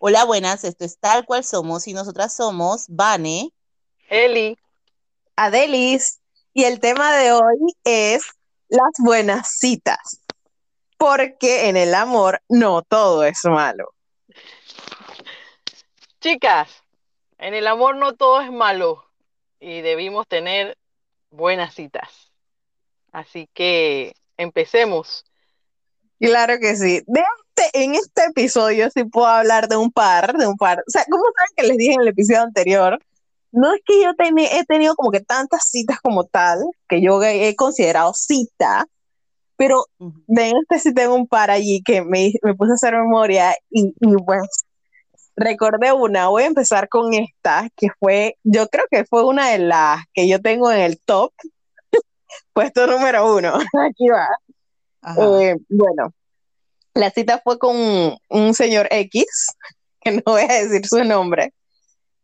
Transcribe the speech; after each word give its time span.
Hola, 0.00 0.24
buenas, 0.24 0.62
esto 0.62 0.84
es 0.84 0.96
tal 1.00 1.26
cual 1.26 1.42
somos 1.42 1.88
y 1.88 1.92
nosotras 1.92 2.32
somos 2.32 2.86
Vane, 2.88 3.50
Eli, 4.08 4.56
Adelis. 5.34 6.20
Y 6.54 6.64
el 6.64 6.78
tema 6.78 7.16
de 7.16 7.32
hoy 7.32 7.74
es 7.82 8.22
las 8.68 8.92
buenas 9.00 9.56
citas. 9.58 10.20
Porque 10.98 11.68
en 11.68 11.76
el 11.76 11.96
amor 11.96 12.40
no 12.48 12.82
todo 12.82 13.24
es 13.24 13.40
malo. 13.44 13.92
chicas, 16.20 16.84
en 17.38 17.54
el 17.54 17.66
amor 17.66 17.96
no 17.96 18.14
todo 18.14 18.40
es 18.40 18.52
malo 18.52 19.04
y 19.58 19.80
debimos 19.80 20.28
tener 20.28 20.78
buenas 21.30 21.74
citas. 21.74 22.30
Así 23.10 23.48
que 23.52 24.14
empecemos. 24.36 25.24
Claro 26.20 26.60
que 26.60 26.76
sí. 26.76 27.02
De 27.08 27.24
este, 27.58 27.82
en 27.84 27.94
este 27.94 28.24
episodio 28.26 28.88
sí 28.90 29.04
puedo 29.04 29.26
hablar 29.26 29.68
de 29.68 29.76
un 29.76 29.90
par, 29.90 30.36
de 30.36 30.46
un 30.46 30.56
par. 30.56 30.78
O 30.80 30.90
sea, 30.90 31.04
como 31.10 31.24
saben 31.24 31.52
que 31.56 31.66
les 31.66 31.76
dije 31.76 31.92
en 31.94 32.00
el 32.02 32.08
episodio 32.08 32.42
anterior, 32.42 32.98
no 33.52 33.72
es 33.74 33.80
que 33.84 34.02
yo 34.02 34.12
teni- 34.14 34.48
he 34.50 34.64
tenido 34.64 34.94
como 34.94 35.10
que 35.10 35.20
tantas 35.20 35.68
citas 35.70 35.98
como 36.00 36.24
tal, 36.24 36.58
que 36.88 37.00
yo 37.00 37.22
he 37.22 37.54
considerado 37.56 38.12
cita, 38.14 38.86
pero 39.56 39.84
de 39.98 40.50
este 40.50 40.78
sí 40.78 40.94
tengo 40.94 41.14
un 41.14 41.26
par 41.26 41.50
allí 41.50 41.82
que 41.82 42.02
me, 42.02 42.32
me 42.42 42.54
puse 42.54 42.72
a 42.72 42.74
hacer 42.74 42.94
memoria 42.94 43.54
y, 43.70 43.88
y 44.00 44.16
pues 44.24 44.42
recordé 45.34 45.92
una. 45.92 46.28
Voy 46.28 46.44
a 46.44 46.46
empezar 46.46 46.88
con 46.88 47.12
esta, 47.14 47.68
que 47.76 47.88
fue, 47.98 48.36
yo 48.44 48.68
creo 48.68 48.84
que 48.90 49.04
fue 49.04 49.24
una 49.24 49.50
de 49.50 49.58
las 49.58 50.02
que 50.12 50.28
yo 50.28 50.40
tengo 50.40 50.70
en 50.70 50.80
el 50.80 51.00
top, 51.00 51.32
puesto 52.52 52.86
número 52.86 53.34
uno. 53.34 53.54
Aquí 53.88 54.08
va. 54.08 54.28
Eh, 55.16 55.56
bueno, 55.68 56.12
la 56.98 57.10
cita 57.10 57.40
fue 57.44 57.58
con 57.58 57.76
un, 57.76 58.18
un 58.28 58.54
señor 58.54 58.88
X, 58.90 59.24
que 60.00 60.10
no 60.12 60.22
voy 60.26 60.42
a 60.42 60.46
decir 60.62 60.86
su 60.86 61.02
nombre, 61.04 61.52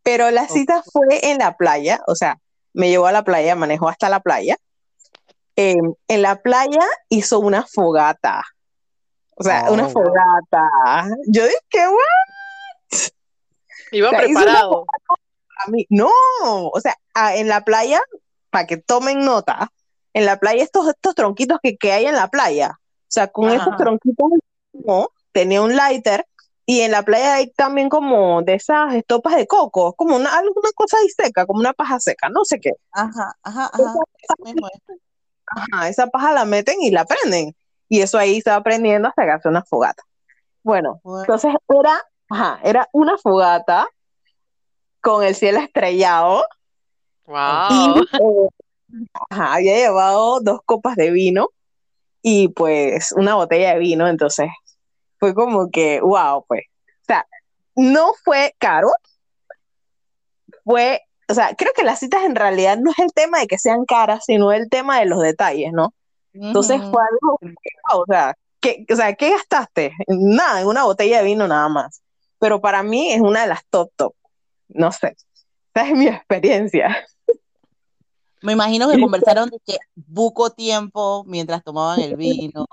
pero 0.03 0.29
la 0.31 0.47
cita 0.47 0.83
fue 0.91 1.29
en 1.31 1.37
la 1.39 1.55
playa, 1.57 2.01
o 2.07 2.15
sea, 2.15 2.37
me 2.73 2.89
llevó 2.89 3.07
a 3.07 3.11
la 3.11 3.23
playa, 3.23 3.55
manejó 3.55 3.87
hasta 3.89 4.09
la 4.09 4.19
playa. 4.19 4.57
Eh, 5.55 5.75
en 6.09 6.21
la 6.21 6.35
playa 6.41 6.81
hizo 7.09 7.39
una 7.39 7.65
fogata, 7.65 8.43
o 9.37 9.43
sea, 9.43 9.65
Oh, 9.69 9.73
una 9.73 9.87
fogata. 9.87 11.07
Yo 11.27 11.43
dije, 11.45 11.57
¿qué? 11.69 11.85
Iba 13.91 14.09
O 14.09 14.11
sea, 14.11 14.19
preparado. 14.19 14.85
a 15.65 15.71
mí. 15.71 15.85
No, 15.89 16.09
o 16.43 16.79
sea, 16.81 16.95
a- 17.13 17.35
en 17.35 17.47
la 17.47 17.61
playa, 17.63 18.01
para 18.49 18.67
que 18.67 18.77
tomen 18.77 19.23
nota, 19.23 19.71
en 20.13 20.25
la 20.25 20.37
playa 20.39 20.63
estos, 20.63 20.87
estos 20.89 21.15
tronquitos 21.15 21.59
que, 21.63 21.77
que 21.77 21.91
hay 21.93 22.05
en 22.05 22.15
la 22.15 22.27
playa, 22.27 22.77
o 22.77 23.07
sea, 23.07 23.27
con 23.27 23.49
Ajá. 23.49 23.55
esos 23.63 23.77
tronquitos, 23.77 24.27
no, 24.85 25.09
tenía 25.31 25.61
un 25.61 25.75
lighter 25.75 26.25
y 26.65 26.81
en 26.81 26.91
la 26.91 27.03
playa 27.03 27.35
hay 27.35 27.51
también 27.51 27.89
como 27.89 28.41
de 28.41 28.55
esas 28.55 28.95
estopas 28.95 29.35
de 29.35 29.45
coco, 29.45 29.93
como 29.93 30.15
una, 30.15 30.35
alguna 30.35 30.69
cosa 30.73 30.97
ahí 30.97 31.09
seca, 31.09 31.45
como 31.45 31.59
una 31.59 31.73
paja 31.73 31.99
seca, 31.99 32.29
no 32.29 32.43
sé 32.43 32.59
qué. 32.59 32.71
Ajá, 32.91 33.35
ajá, 33.43 33.69
ajá. 33.71 33.93
Eso 34.19 34.35
mismo 34.43 34.67
es. 34.67 34.97
Ajá, 35.47 35.89
esa 35.89 36.07
paja 36.07 36.31
la 36.31 36.45
meten 36.45 36.81
y 36.81 36.89
la 36.89 37.05
prenden. 37.05 37.55
Y 37.87 38.01
eso 38.01 38.17
ahí 38.17 38.41
se 38.41 38.49
va 38.49 38.63
prendiendo 38.63 39.07
hasta 39.07 39.25
que 39.25 39.31
hace 39.31 39.47
una 39.47 39.63
fogata. 39.63 40.01
Bueno, 40.63 40.99
Bueno, 41.03 41.21
entonces 41.21 41.53
era, 41.69 42.01
ajá, 42.29 42.59
era 42.63 42.89
una 42.93 43.15
fogata 43.19 43.87
con 45.01 45.23
el 45.23 45.35
cielo 45.35 45.59
estrellado 45.59 46.47
y 47.27 47.29
Wow. 47.31 48.03
eh, 48.03 48.49
ajá, 49.29 49.53
había 49.53 49.75
llevado 49.75 50.39
dos 50.41 50.61
copas 50.65 50.95
de 50.95 51.11
vino 51.11 51.49
y 52.23 52.47
pues 52.49 53.11
una 53.11 53.35
botella 53.35 53.73
de 53.73 53.79
vino, 53.79 54.07
entonces 54.07 54.47
fue 55.19 55.33
como 55.33 55.69
que, 55.69 56.01
wow, 56.01 56.45
pues, 56.47 56.63
o 57.01 57.05
sea, 57.07 57.25
no 57.75 58.13
fue 58.23 58.55
caro, 58.59 58.89
fue, 60.63 61.01
o 61.27 61.33
sea, 61.33 61.55
creo 61.55 61.71
que 61.73 61.83
las 61.83 61.99
citas 61.99 62.23
en 62.23 62.35
realidad 62.35 62.77
no 62.77 62.91
es 62.91 62.99
el 62.99 63.13
tema 63.13 63.39
de 63.39 63.47
que 63.47 63.57
sean 63.57 63.85
caras, 63.85 64.23
sino 64.25 64.51
el 64.51 64.69
tema 64.69 64.99
de 64.99 65.05
los 65.05 65.21
detalles, 65.21 65.71
¿no? 65.73 65.93
Entonces 66.33 66.79
fue 66.79 67.01
algo, 67.01 67.39
wow, 67.39 68.01
o 68.01 68.05
sea, 68.07 68.35
¿qué, 68.59 68.85
o 68.91 68.95
sea, 68.95 69.13
¿qué 69.13 69.29
gastaste? 69.29 69.93
Nada, 70.07 70.61
en 70.61 70.67
una 70.67 70.83
botella 70.83 71.19
de 71.19 71.25
vino 71.25 71.47
nada 71.47 71.69
más. 71.69 72.01
Pero 72.39 72.59
para 72.59 72.83
mí 72.83 73.13
es 73.13 73.21
una 73.21 73.41
de 73.41 73.47
las 73.47 73.65
top 73.69 73.89
top. 73.95 74.13
No 74.67 74.91
sé. 74.91 75.15
Esa 75.73 75.87
es 75.87 75.95
mi 75.95 76.07
experiencia. 76.07 77.05
Me 78.41 78.53
imagino 78.53 78.89
que 78.89 78.99
conversaron 78.99 79.49
de 79.49 79.57
que 79.65 79.77
buco 79.95 80.51
tiempo 80.51 81.23
mientras 81.25 81.63
tomaban 81.63 81.99
el 81.99 82.15
vino. 82.15 82.65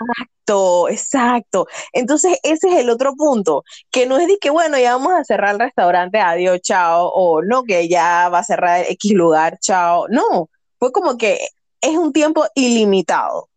Exacto, 0.00 0.88
exacto. 0.88 1.66
Entonces 1.92 2.38
ese 2.42 2.68
es 2.68 2.74
el 2.76 2.90
otro 2.90 3.14
punto, 3.14 3.64
que 3.90 4.06
no 4.06 4.18
es 4.18 4.26
de 4.28 4.38
que, 4.38 4.50
bueno, 4.50 4.78
ya 4.78 4.96
vamos 4.96 5.12
a 5.14 5.24
cerrar 5.24 5.54
el 5.54 5.60
restaurante, 5.60 6.18
adiós, 6.18 6.60
chao, 6.62 7.08
o 7.08 7.42
no, 7.42 7.64
que 7.64 7.88
ya 7.88 8.28
va 8.28 8.40
a 8.40 8.44
cerrar 8.44 8.84
X 8.88 9.12
lugar, 9.14 9.58
chao. 9.60 10.06
No, 10.08 10.48
fue 10.78 10.92
como 10.92 11.16
que 11.16 11.48
es 11.80 11.96
un 11.96 12.12
tiempo 12.12 12.44
ilimitado. 12.54 13.48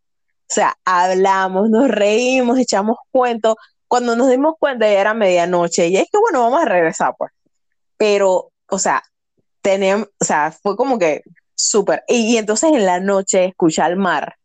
O 0.50 0.54
sea, 0.54 0.78
hablamos, 0.86 1.70
nos 1.70 1.90
reímos, 1.90 2.60
echamos 2.60 2.98
cuentos. 3.12 3.56
Cuando 3.88 4.16
nos 4.16 4.30
dimos 4.30 4.56
cuenta 4.60 4.88
ya 4.88 5.02
era 5.02 5.14
medianoche 5.14 5.88
y 5.88 5.98
es 5.98 6.08
que, 6.12 6.18
bueno, 6.20 6.42
vamos 6.42 6.62
a 6.62 6.66
regresar, 6.66 7.16
pues. 7.18 7.32
Pero, 7.98 8.52
o 8.70 8.80
sea, 8.80 9.04
teníamos, 9.62 10.08
o 10.20 10.26
sea, 10.26 10.52
fue 10.52 10.78
como 10.78 11.00
que 11.00 11.24
súper. 11.56 12.04
Y, 12.08 12.38
entonces 12.38 12.72
en 12.74 12.86
la 12.86 13.00
noche 13.00 13.46
escuchar 13.46 13.92
el 13.92 13.98
mar. 13.98 14.38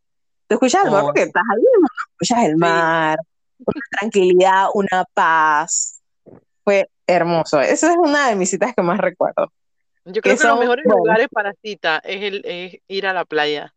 Tú 0.48 0.54
escuchas 0.54 0.84
el 0.84 0.90
mar 0.90 1.02
Oh, 1.02 1.06
porque 1.06 1.22
estás 1.22 1.42
ahí, 1.52 1.62
¿no? 1.62 1.86
escuchas 2.12 2.44
el 2.44 2.56
mar, 2.56 3.18
una 3.58 3.80
tranquilidad, 3.98 4.66
una 4.74 5.04
paz. 5.14 6.00
Fue 6.64 6.88
hermoso. 7.06 7.60
Esa 7.60 7.90
es 7.90 7.96
una 7.96 8.28
de 8.28 8.36
mis 8.36 8.50
citas 8.50 8.74
que 8.74 8.82
más 8.82 8.98
recuerdo. 8.98 9.52
Yo 10.04 10.20
creo 10.20 10.36
que 10.36 10.42
los 10.44 10.52
son, 10.52 10.58
mejores 10.58 10.84
bueno, 10.84 10.98
lugares 10.98 11.28
para 11.30 11.52
cita 11.62 12.00
es, 12.04 12.22
el, 12.22 12.42
es 12.44 12.80
ir 12.88 13.06
a 13.06 13.12
la 13.12 13.24
playa. 13.24 13.74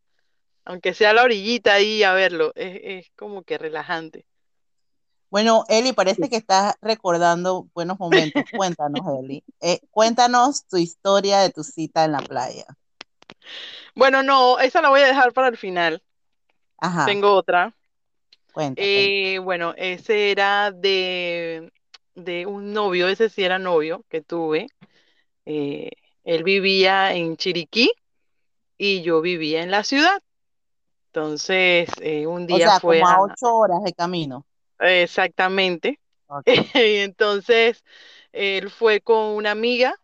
Aunque 0.65 0.93
sea 0.93 1.11
a 1.11 1.13
la 1.13 1.23
orillita 1.23 1.73
ahí 1.73 2.03
a 2.03 2.13
verlo, 2.13 2.51
es, 2.55 2.79
es 2.83 3.11
como 3.15 3.43
que 3.43 3.57
relajante. 3.57 4.25
Bueno, 5.29 5.65
Eli, 5.67 5.91
parece 5.93 6.29
que 6.29 6.37
estás 6.37 6.75
recordando 6.81 7.67
buenos 7.73 7.99
momentos. 7.99 8.43
Cuéntanos, 8.55 9.01
Eli. 9.19 9.43
Eh, 9.59 9.81
cuéntanos 9.91 10.65
tu 10.65 10.77
historia 10.77 11.39
de 11.39 11.49
tu 11.49 11.63
cita 11.63 12.05
en 12.05 12.13
la 12.13 12.19
playa. 12.19 12.65
Bueno, 13.95 14.23
no, 14.23 14.59
esa 14.59 14.81
la 14.81 14.89
voy 14.89 15.01
a 15.01 15.07
dejar 15.07 15.33
para 15.33 15.49
el 15.49 15.57
final. 15.57 16.01
Ajá, 16.77 17.05
Tengo 17.05 17.33
otra. 17.33 17.73
Eh, 18.75 19.39
bueno, 19.39 19.73
ese 19.77 20.31
era 20.31 20.71
de, 20.71 21.71
de 22.15 22.45
un 22.45 22.73
novio, 22.73 23.07
ese 23.07 23.29
sí 23.29 23.43
era 23.43 23.59
novio 23.59 24.03
que 24.09 24.21
tuve. 24.21 24.67
Eh, 25.45 25.91
él 26.23 26.43
vivía 26.43 27.13
en 27.15 27.37
Chiriquí 27.37 27.91
y 28.77 29.03
yo 29.03 29.21
vivía 29.21 29.63
en 29.63 29.71
la 29.71 29.83
ciudad. 29.83 30.19
Entonces, 31.07 31.89
eh, 32.01 32.27
un 32.27 32.47
O 32.49 32.57
día 32.57 32.67
sea, 32.67 32.79
fue 32.79 33.01
como 33.01 33.07
a 33.07 33.19
ocho 33.21 33.55
horas 33.55 33.83
de 33.83 33.93
camino. 33.93 34.45
Exactamente. 34.79 35.99
Ok. 36.27 36.45
Y 36.75 36.97
entonces, 36.97 37.83
él 38.31 38.69
fue 38.69 39.01
con 39.01 39.17
una 39.35 39.51
amiga 39.51 39.95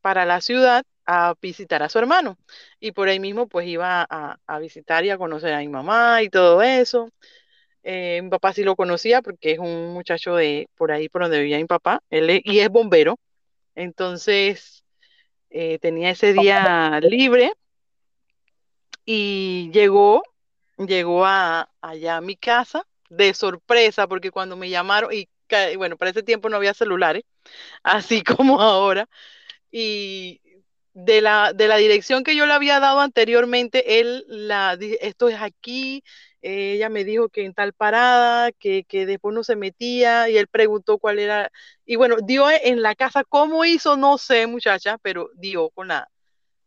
para 0.00 0.24
la 0.26 0.40
ciudad 0.40 0.84
a 1.08 1.34
visitar 1.40 1.82
a 1.82 1.88
su 1.88 1.98
hermano. 1.98 2.36
Y 2.78 2.92
por 2.92 3.08
ahí 3.08 3.18
mismo, 3.18 3.48
pues 3.48 3.66
iba 3.66 4.06
a, 4.08 4.58
visitar 4.58 5.04
y 5.06 5.10
a 5.10 5.16
conocer 5.16 5.54
a 5.54 5.60
mi 5.60 5.68
mamá 5.68 6.22
y 6.22 6.28
todo 6.28 6.62
eso. 6.62 7.10
Eh, 7.82 8.20
mi 8.22 8.28
papá 8.28 8.52
sí 8.52 8.62
lo 8.62 8.76
conocía 8.76 9.22
porque 9.22 9.52
es 9.52 9.58
un 9.58 9.94
muchacho 9.94 10.34
de 10.36 10.68
por 10.76 10.92
ahí 10.92 11.08
por 11.08 11.22
donde 11.22 11.38
vivía 11.40 11.56
mi 11.56 11.64
papá. 11.64 12.02
Él 12.10 12.42
y 12.44 12.58
es 12.60 12.68
bombero. 12.68 13.18
Entonces, 13.74 14.84
eh, 15.48 15.78
tenía 15.78 16.10
ese 16.10 16.34
día 16.34 17.00
libre 17.00 17.52
y 19.06 19.70
llegó, 19.72 20.22
llegó 20.76 21.24
a, 21.24 21.70
allá 21.80 22.18
a 22.18 22.20
mi 22.20 22.36
casa 22.36 22.86
de 23.08 23.32
sorpresa 23.32 24.06
porque 24.06 24.30
cuando 24.30 24.56
me 24.56 24.68
llamaron 24.68 25.10
y 25.12 25.26
bueno, 25.78 25.96
para 25.96 26.10
ese 26.10 26.22
tiempo 26.22 26.50
no 26.50 26.56
había 26.56 26.74
celulares, 26.74 27.24
así 27.82 28.22
como 28.22 28.60
ahora. 28.60 29.08
Y 29.70 30.40
de 31.04 31.20
la, 31.20 31.52
de 31.52 31.68
la 31.68 31.76
dirección 31.76 32.24
que 32.24 32.34
yo 32.36 32.46
le 32.46 32.52
había 32.52 32.80
dado 32.80 33.00
anteriormente, 33.00 34.00
él 34.00 34.24
la 34.28 34.76
esto 35.00 35.28
es 35.28 35.40
aquí, 35.40 36.02
eh, 36.42 36.72
ella 36.74 36.88
me 36.88 37.04
dijo 37.04 37.28
que 37.28 37.44
en 37.44 37.54
tal 37.54 37.72
parada, 37.72 38.52
que, 38.52 38.84
que 38.84 39.06
después 39.06 39.34
no 39.34 39.44
se 39.44 39.56
metía, 39.56 40.28
y 40.28 40.36
él 40.38 40.48
preguntó 40.48 40.98
cuál 40.98 41.18
era, 41.20 41.50
y 41.86 41.96
bueno, 41.96 42.16
dio 42.24 42.46
en 42.50 42.82
la 42.82 42.94
casa, 42.96 43.24
¿cómo 43.24 43.64
hizo? 43.64 43.96
No 43.96 44.18
sé, 44.18 44.46
muchacha, 44.46 44.98
pero 44.98 45.30
dio 45.34 45.70
con 45.70 45.88
la, 45.88 46.08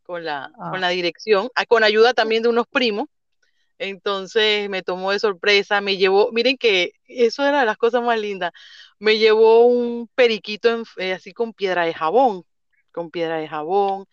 con 0.04 0.24
la, 0.26 0.52
Ah, 0.60 0.72
con 0.72 0.82
la 0.82 0.90
dirección, 0.90 1.50
ah, 1.56 1.66
con 1.66 1.84
ayuda 1.84 2.14
también 2.14 2.44
de 2.44 2.50
unos 2.50 2.68
primos. 2.68 3.08
Entonces 3.78 4.70
me 4.70 4.84
tomó 4.84 5.12
de 5.12 5.20
sorpresa, 5.20 5.82
me 5.82 5.98
llevó, 5.98 6.32
miren 6.32 6.58
que 6.58 6.94
eso 7.06 7.44
era 7.46 7.62
de 7.62 7.66
las 7.66 7.78
cosas 7.78 8.04
más 8.04 8.20
lindas, 8.20 8.52
me 9.00 9.18
llevó 9.18 9.66
un 9.66 10.08
periquito 10.16 10.70
en- 10.70 10.84
eh, 10.98 11.14
así 11.14 11.34
con 11.34 11.54
piedra 11.54 11.86
de 11.86 11.94
jabón, 11.94 12.44
con 12.92 13.12
piedra 13.12 13.38
de 13.38 13.48
jabón. 13.48 14.06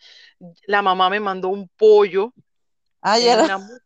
La 0.65 0.81
mamá 0.81 1.09
me 1.09 1.19
mandó 1.19 1.49
un 1.49 1.67
pollo 1.77 2.33
Ah, 3.01 3.17
una, 3.17 3.57
mu- 3.57 3.77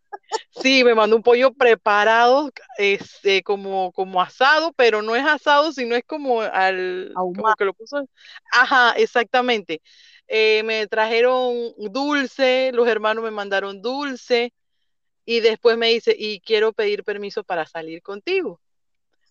Sí, 0.52 0.84
me 0.84 0.96
mandó 0.96 1.16
un 1.16 1.24
pollo 1.24 1.54
preparado, 1.54 2.52
este, 2.78 3.44
como, 3.44 3.92
como 3.92 4.22
asado, 4.22 4.72
pero 4.74 5.02
no 5.02 5.16
es 5.16 5.26
asado, 5.26 5.72
sino 5.72 5.96
es 5.96 6.04
como 6.06 6.42
al, 6.42 7.12
como 7.14 7.54
que 7.58 7.66
lo 7.66 7.74
puso. 7.74 8.08
Ajá, 8.52 8.92
exactamente. 8.98 9.82
Eh, 10.28 10.64
me 10.64 10.88
trajeron 10.88 11.74
dulce, 11.78 12.72
los 12.74 12.88
hermanos 12.88 13.24
me 13.24 13.32
mandaron 13.32 13.82
dulce, 13.82 14.54
y 15.26 15.40
después 15.40 15.78
me 15.78 15.90
dice, 15.90 16.16
y 16.18 16.40
quiero 16.42 16.74
pedir 16.74 17.04
permiso 17.04 17.44
para 17.44 17.66
salir 17.66 18.02
contigo. 18.02 18.60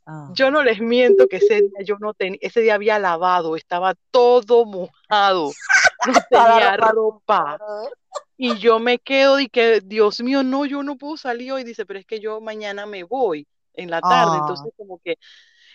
Ah. 0.06 0.30
Yo 0.34 0.50
no 0.50 0.62
les 0.62 0.80
miento 0.80 1.28
que 1.28 1.36
ese 1.36 1.62
día 1.62 1.84
yo 1.84 1.96
no 2.00 2.12
tenía, 2.12 2.38
ese 2.42 2.60
día 2.60 2.74
había 2.74 2.98
lavado, 2.98 3.56
estaba 3.56 3.94
todo 4.10 4.64
mojado, 4.64 5.52
no 6.06 6.14
tenía 6.28 6.76
ropa. 6.76 7.58
Y 8.36 8.58
yo 8.58 8.80
me 8.80 8.98
quedo 8.98 9.38
y 9.38 9.48
que, 9.48 9.80
Dios 9.80 10.20
mío, 10.20 10.42
no, 10.42 10.64
yo 10.64 10.82
no 10.82 10.96
puedo 10.96 11.16
salir 11.16 11.52
hoy. 11.52 11.64
Dice, 11.64 11.86
pero 11.86 12.00
es 12.00 12.06
que 12.06 12.18
yo 12.18 12.40
mañana 12.40 12.86
me 12.86 13.04
voy 13.04 13.46
en 13.74 13.90
la 13.90 14.00
tarde. 14.00 14.32
Ah. 14.34 14.38
Entonces, 14.40 14.72
como 14.76 14.98
que, 14.98 15.16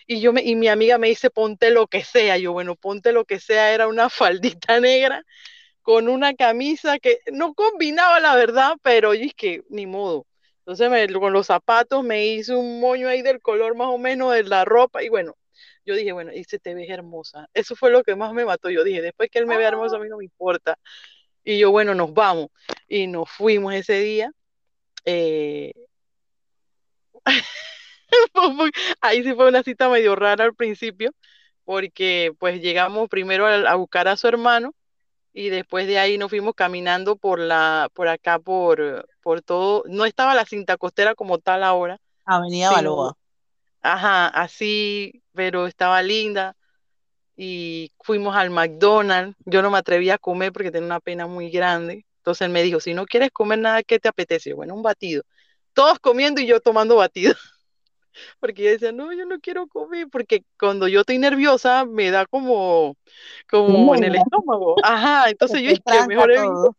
y 0.06 0.20
yo 0.20 0.32
me, 0.32 0.42
y 0.42 0.54
mi 0.54 0.68
amiga 0.68 0.98
me 0.98 1.08
dice, 1.08 1.30
ponte 1.30 1.70
lo 1.70 1.86
que 1.86 2.04
sea. 2.04 2.36
Yo, 2.36 2.52
bueno, 2.52 2.76
ponte 2.76 3.12
lo 3.12 3.24
que 3.24 3.40
sea, 3.40 3.72
era 3.72 3.88
una 3.88 4.10
faldita 4.10 4.80
negra 4.80 5.24
con 5.82 6.08
una 6.08 6.34
camisa 6.34 6.98
que 6.98 7.20
no 7.32 7.54
combinaba, 7.54 8.20
la 8.20 8.36
verdad, 8.36 8.74
pero 8.82 9.14
y 9.14 9.28
es 9.28 9.34
que 9.34 9.62
ni 9.70 9.86
modo. 9.86 10.26
Entonces, 10.68 10.90
me- 10.90 11.08
con 11.18 11.32
los 11.32 11.46
zapatos 11.46 12.04
me 12.04 12.26
hice 12.26 12.54
un 12.54 12.78
moño 12.80 13.08
ahí 13.08 13.22
del 13.22 13.40
color 13.40 13.74
más 13.74 13.88
o 13.88 13.96
menos 13.96 14.34
de 14.34 14.42
la 14.44 14.66
ropa. 14.66 15.02
Y 15.02 15.08
bueno, 15.08 15.34
yo 15.86 15.94
dije, 15.94 16.12
bueno, 16.12 16.30
y 16.34 16.44
se 16.44 16.58
te 16.58 16.74
ves 16.74 16.90
hermosa. 16.90 17.48
Eso 17.54 17.74
fue 17.74 17.90
lo 17.90 18.02
que 18.02 18.14
más 18.16 18.34
me 18.34 18.44
mató. 18.44 18.68
Yo 18.68 18.84
dije, 18.84 19.00
después 19.00 19.30
que 19.30 19.38
él 19.38 19.46
me 19.46 19.56
vea 19.56 19.68
hermosa, 19.68 19.96
a 19.96 20.00
mí 20.00 20.08
no 20.10 20.18
me 20.18 20.24
importa. 20.24 20.78
Y 21.44 21.58
yo, 21.58 21.70
bueno, 21.70 21.94
nos 21.94 22.12
vamos. 22.12 22.48
Y 22.88 23.06
nos 23.06 23.30
fuimos 23.30 23.72
ese 23.74 24.00
día. 24.00 24.30
Eh, 25.06 25.72
ahí 29.00 29.22
sí 29.22 29.34
fue 29.34 29.48
una 29.48 29.62
cita 29.62 29.88
medio 29.88 30.16
rara 30.16 30.44
al 30.44 30.54
principio, 30.54 31.12
porque 31.64 32.32
pues 32.38 32.60
llegamos 32.60 33.08
primero 33.08 33.46
a, 33.46 33.54
a 33.70 33.74
buscar 33.76 34.08
a 34.08 34.16
su 34.16 34.28
hermano 34.28 34.74
y 35.38 35.50
después 35.50 35.86
de 35.86 36.00
ahí 36.00 36.18
nos 36.18 36.30
fuimos 36.30 36.56
caminando 36.56 37.14
por 37.14 37.38
la, 37.38 37.88
por 37.94 38.08
acá, 38.08 38.40
por, 38.40 39.08
por 39.22 39.40
todo. 39.40 39.84
No 39.86 40.04
estaba 40.04 40.34
la 40.34 40.44
cinta 40.44 40.76
costera 40.76 41.14
como 41.14 41.38
tal 41.38 41.62
ahora, 41.62 42.00
Avenida 42.24 42.72
Balboa. 42.72 43.16
ajá, 43.80 44.26
así, 44.26 45.22
pero 45.34 45.68
estaba 45.68 46.02
linda. 46.02 46.56
Y 47.36 47.92
fuimos 48.00 48.34
al 48.34 48.50
McDonald's. 48.50 49.36
Yo 49.44 49.62
no 49.62 49.70
me 49.70 49.78
atreví 49.78 50.10
a 50.10 50.18
comer 50.18 50.52
porque 50.52 50.72
tenía 50.72 50.86
una 50.86 50.98
pena 50.98 51.28
muy 51.28 51.50
grande. 51.50 52.04
Entonces 52.16 52.44
él 52.44 52.50
me 52.52 52.64
dijo, 52.64 52.80
si 52.80 52.92
no 52.92 53.06
quieres 53.06 53.30
comer 53.30 53.60
nada, 53.60 53.84
¿qué 53.84 54.00
te 54.00 54.08
apetece? 54.08 54.54
Bueno, 54.54 54.74
un 54.74 54.82
batido. 54.82 55.22
Todos 55.72 56.00
comiendo 56.00 56.40
y 56.40 56.48
yo 56.48 56.58
tomando 56.58 56.96
batido. 56.96 57.32
Porque 58.40 58.64
yo 58.64 58.70
decía, 58.70 58.92
no, 58.92 59.12
yo 59.12 59.26
no 59.26 59.40
quiero 59.40 59.66
comer, 59.68 60.08
porque 60.10 60.44
cuando 60.58 60.88
yo 60.88 61.00
estoy 61.00 61.18
nerviosa 61.18 61.84
me 61.84 62.10
da 62.10 62.26
como, 62.26 62.96
como 63.48 63.94
en 63.94 64.04
el 64.04 64.14
estómago. 64.16 64.76
Ajá, 64.82 65.30
entonces 65.30 65.62
yo 65.62 65.68
Te 65.68 65.72
es 65.72 65.80
que 65.80 65.84
tranca 65.84 66.04
mejor 66.04 66.30
evito. 66.32 66.76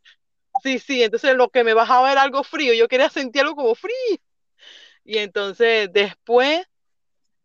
Sí, 0.63 0.79
sí, 0.79 1.03
entonces 1.03 1.35
lo 1.35 1.49
que 1.49 1.63
me 1.63 1.73
bajaba 1.73 2.11
era 2.11 2.21
algo 2.23 2.43
frío, 2.43 2.73
yo 2.73 2.87
quería 2.87 3.09
sentir 3.09 3.41
algo 3.43 3.55
como 3.55 3.75
frío. 3.75 3.93
Y 5.03 5.17
entonces 5.19 5.91
después 5.93 6.63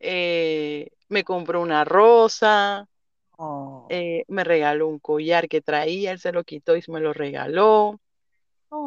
eh, 0.00 0.88
me 1.08 1.24
compró 1.24 1.62
una 1.62 1.84
rosa, 1.84 2.88
Oh. 3.38 3.88
eh, 3.88 4.24
me 4.28 4.44
regaló 4.44 4.88
un 4.88 4.98
collar 4.98 5.48
que 5.48 5.60
traía, 5.60 6.12
él 6.12 6.18
se 6.18 6.32
lo 6.32 6.44
quitó 6.44 6.76
y 6.76 6.82
me 6.88 7.00
lo 7.00 7.12
regaló. 7.12 8.00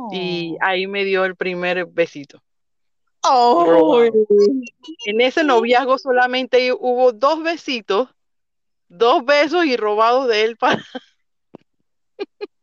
Y 0.10 0.58
Oh. 0.58 0.60
ahí 0.62 0.88
me 0.88 1.06
dio 1.06 1.26
el 1.26 1.36
primer 1.36 1.86
besito. 1.88 2.42
Oh, 3.24 4.04
En 5.06 5.22
ese 5.22 5.44
noviazgo 5.44 5.98
solamente 5.98 6.72
hubo 6.72 7.12
dos 7.12 7.44
besitos, 7.44 8.10
dos 8.88 9.26
besos 9.26 9.66
y 9.66 9.78
robados 9.78 10.28
de 10.28 10.46
él 10.46 10.58
para... 10.58 10.84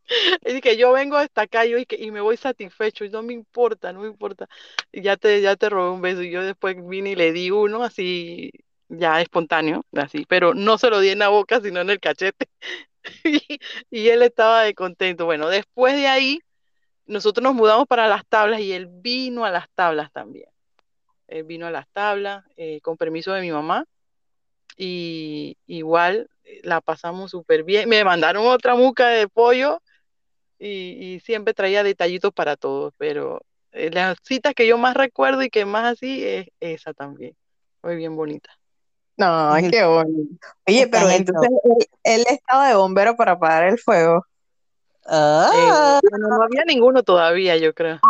Es 0.43 0.61
que 0.61 0.77
yo 0.77 0.93
vengo 0.93 1.17
hasta 1.17 1.43
acá 1.43 1.65
yo 1.65 1.79
y, 1.79 1.87
que, 1.87 1.97
y 1.97 2.11
me 2.11 2.21
voy 2.21 2.37
satisfecho, 2.37 3.05
y 3.05 3.11
no 3.11 3.23
me 3.23 3.33
importa, 3.33 3.93
no 3.93 4.01
me 4.01 4.09
importa. 4.09 4.49
Y 4.93 5.03
ya 5.03 5.17
te, 5.17 5.41
ya 5.41 5.57
te 5.57 5.69
robé 5.71 5.91
un 5.91 6.03
beso 6.03 6.23
y 6.23 6.31
yo 6.31 6.43
después 6.43 6.77
vine 6.87 7.11
y 7.13 7.17
le 7.17 7.33
di 7.33 7.51
uno 7.51 7.83
así, 7.83 8.51
ya 8.89 9.21
espontáneo, 9.21 9.85
así, 9.93 10.25
pero 10.29 10.55
no 10.55 10.79
se 10.79 10.91
lo 10.91 11.01
di 11.01 11.09
en 11.11 11.21
la 11.21 11.29
boca, 11.29 11.61
sino 11.61 11.81
en 11.81 11.91
el 11.91 12.01
cachete. 12.01 12.49
Y, 13.25 13.61
y 13.91 14.09
él 14.09 14.23
estaba 14.23 14.63
de 14.63 14.75
contento. 14.75 15.27
Bueno, 15.27 15.51
después 15.51 15.95
de 15.95 16.07
ahí, 16.07 16.39
nosotros 17.07 17.43
nos 17.43 17.55
mudamos 17.55 17.87
para 17.87 18.09
las 18.09 18.27
tablas 18.27 18.61
y 18.61 18.73
él 18.73 18.89
vino 18.89 19.45
a 19.45 19.51
las 19.51 19.69
tablas 19.75 20.11
también. 20.13 20.49
Él 21.29 21.45
vino 21.45 21.67
a 21.67 21.71
las 21.71 21.89
tablas 21.89 22.45
eh, 22.57 22.81
con 22.81 22.97
permiso 22.97 23.33
de 23.33 23.41
mi 23.41 23.51
mamá 23.51 23.87
y 24.77 25.57
igual 25.67 26.29
eh, 26.45 26.61
la 26.63 26.81
pasamos 26.81 27.31
súper 27.31 27.65
bien. 27.65 27.89
Me 27.89 28.05
mandaron 28.05 28.47
otra 28.47 28.75
muca 28.75 29.09
de 29.09 29.29
pollo 29.29 29.81
y, 30.59 31.15
y 31.15 31.21
siempre 31.21 31.55
traía 31.55 31.83
detallitos 31.83 32.33
para 32.33 32.57
todos, 32.57 32.95
pero 32.99 33.41
eh, 33.73 33.91
las 33.91 34.17
citas 34.23 34.55
que 34.55 34.67
yo 34.67 34.79
más 34.79 34.95
recuerdo 34.95 35.43
y 35.43 35.51
que 35.51 35.65
más 35.65 35.85
así 35.85 36.25
es 36.25 36.49
esa 36.61 36.95
también. 36.95 37.37
Fue 37.81 37.97
bien 37.97 38.17
bonita. 38.17 38.51
no, 39.17 39.55
qué 39.71 39.85
bonito. 39.85 40.47
Oye, 40.67 40.87
pero 40.89 41.11
entonces 41.11 41.51
él, 41.65 41.87
él 42.05 42.25
estaba 42.29 42.69
de 42.69 42.75
bombero 42.77 43.17
para 43.17 43.33
apagar 43.33 43.65
el 43.69 43.79
fuego. 43.79 44.25
Ah, 45.07 46.01
Eh, 46.03 46.09
bueno, 46.11 46.29
no 46.29 46.43
había 46.43 46.65
ninguno 46.65 47.03
todavía, 47.03 47.57
yo 47.57 47.75
creo. 47.75 48.01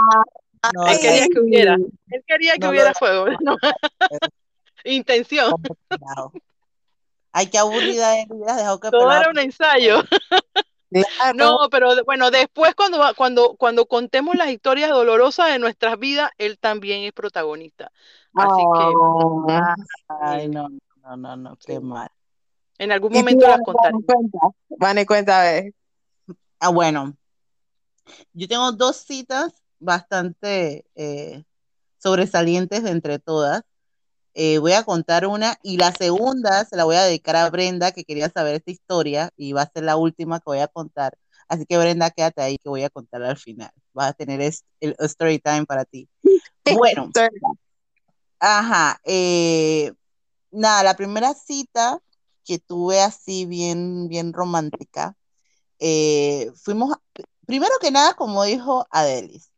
no, 0.72 0.86
Él 0.86 0.98
quería 1.00 1.26
que 1.28 1.40
hubiera, 1.40 1.74
él 1.74 2.24
quería 2.26 2.54
que 2.54 2.60
No 2.60 2.70
hubiera 2.70 2.94
fuego. 2.94 3.26
Intención. 4.84 5.54
Ay, 7.32 7.48
qué 7.48 7.58
aburrida 7.58 8.14
hubieras 8.28 8.56
dejado 8.56 8.80
que 8.80 8.90
Todo 8.90 9.12
era 9.12 9.30
un 9.30 9.38
ensayo. 9.38 10.02
claro. 10.90 11.34
No, 11.34 11.58
pero 11.70 11.96
de- 11.96 12.02
bueno, 12.02 12.30
después 12.30 12.74
cuando, 12.76 13.00
cuando, 13.16 13.56
cuando 13.56 13.86
contemos 13.86 14.36
las 14.36 14.48
historias 14.50 14.90
dolorosas 14.90 15.48
de 15.52 15.58
nuestras 15.58 15.98
vidas, 15.98 16.30
él 16.38 16.58
también 16.58 17.02
es 17.02 17.12
protagonista. 17.12 17.90
Así 18.34 18.62
que 18.76 19.52
Ah. 19.52 19.74
Ay, 20.20 20.48
no, 20.48 20.68
no, 21.02 21.16
no, 21.16 21.36
no, 21.36 21.56
qué 21.66 21.80
mal. 21.80 22.08
en 22.78 22.92
algún 22.92 23.10
¿Y 23.12 23.14
tú, 23.16 23.18
momento 23.20 23.48
las 23.48 23.60
contaré. 23.64 23.96
cuenta? 24.06 24.38
Vane, 24.68 25.06
cuenta, 25.06 25.40
a 25.40 25.44
ver. 25.44 25.72
Ah, 26.66 26.70
bueno, 26.70 27.14
yo 28.32 28.48
tengo 28.48 28.72
dos 28.72 28.96
citas 28.96 29.52
bastante 29.78 30.86
eh, 30.94 31.44
sobresalientes 31.98 32.82
de 32.82 32.90
entre 32.90 33.18
todas. 33.18 33.60
Eh, 34.32 34.56
voy 34.56 34.72
a 34.72 34.82
contar 34.82 35.26
una 35.26 35.58
y 35.62 35.76
la 35.76 35.92
segunda 35.92 36.64
se 36.64 36.76
la 36.76 36.84
voy 36.84 36.96
a 36.96 37.02
dedicar 37.02 37.36
a 37.36 37.50
Brenda, 37.50 37.92
que 37.92 38.04
quería 38.04 38.30
saber 38.30 38.54
esta 38.54 38.70
historia 38.70 39.30
y 39.36 39.52
va 39.52 39.60
a 39.60 39.70
ser 39.70 39.84
la 39.84 39.96
última 39.96 40.38
que 40.38 40.44
voy 40.46 40.60
a 40.60 40.68
contar. 40.68 41.18
Así 41.48 41.66
que 41.66 41.76
Brenda, 41.76 42.10
quédate 42.10 42.40
ahí 42.40 42.56
que 42.56 42.70
voy 42.70 42.82
a 42.82 42.88
contar 42.88 43.22
al 43.22 43.36
final. 43.36 43.70
Vas 43.92 44.08
a 44.08 44.12
tener 44.14 44.40
es- 44.40 44.64
el 44.80 44.96
story 45.00 45.38
time 45.38 45.66
para 45.66 45.84
ti. 45.84 46.08
Bueno, 46.64 47.10
ajá. 48.40 48.98
eh, 49.04 49.92
nada, 50.50 50.82
la 50.82 50.96
primera 50.96 51.34
cita 51.34 52.00
que 52.42 52.58
tuve 52.58 53.02
así 53.02 53.44
bien, 53.44 54.08
bien 54.08 54.32
romántica, 54.32 55.14
eh, 55.86 56.50
fuimos, 56.56 56.96
primero 57.46 57.74
que 57.78 57.90
nada, 57.90 58.14
como 58.14 58.42
dijo 58.44 58.86
Adelis, 58.90 59.50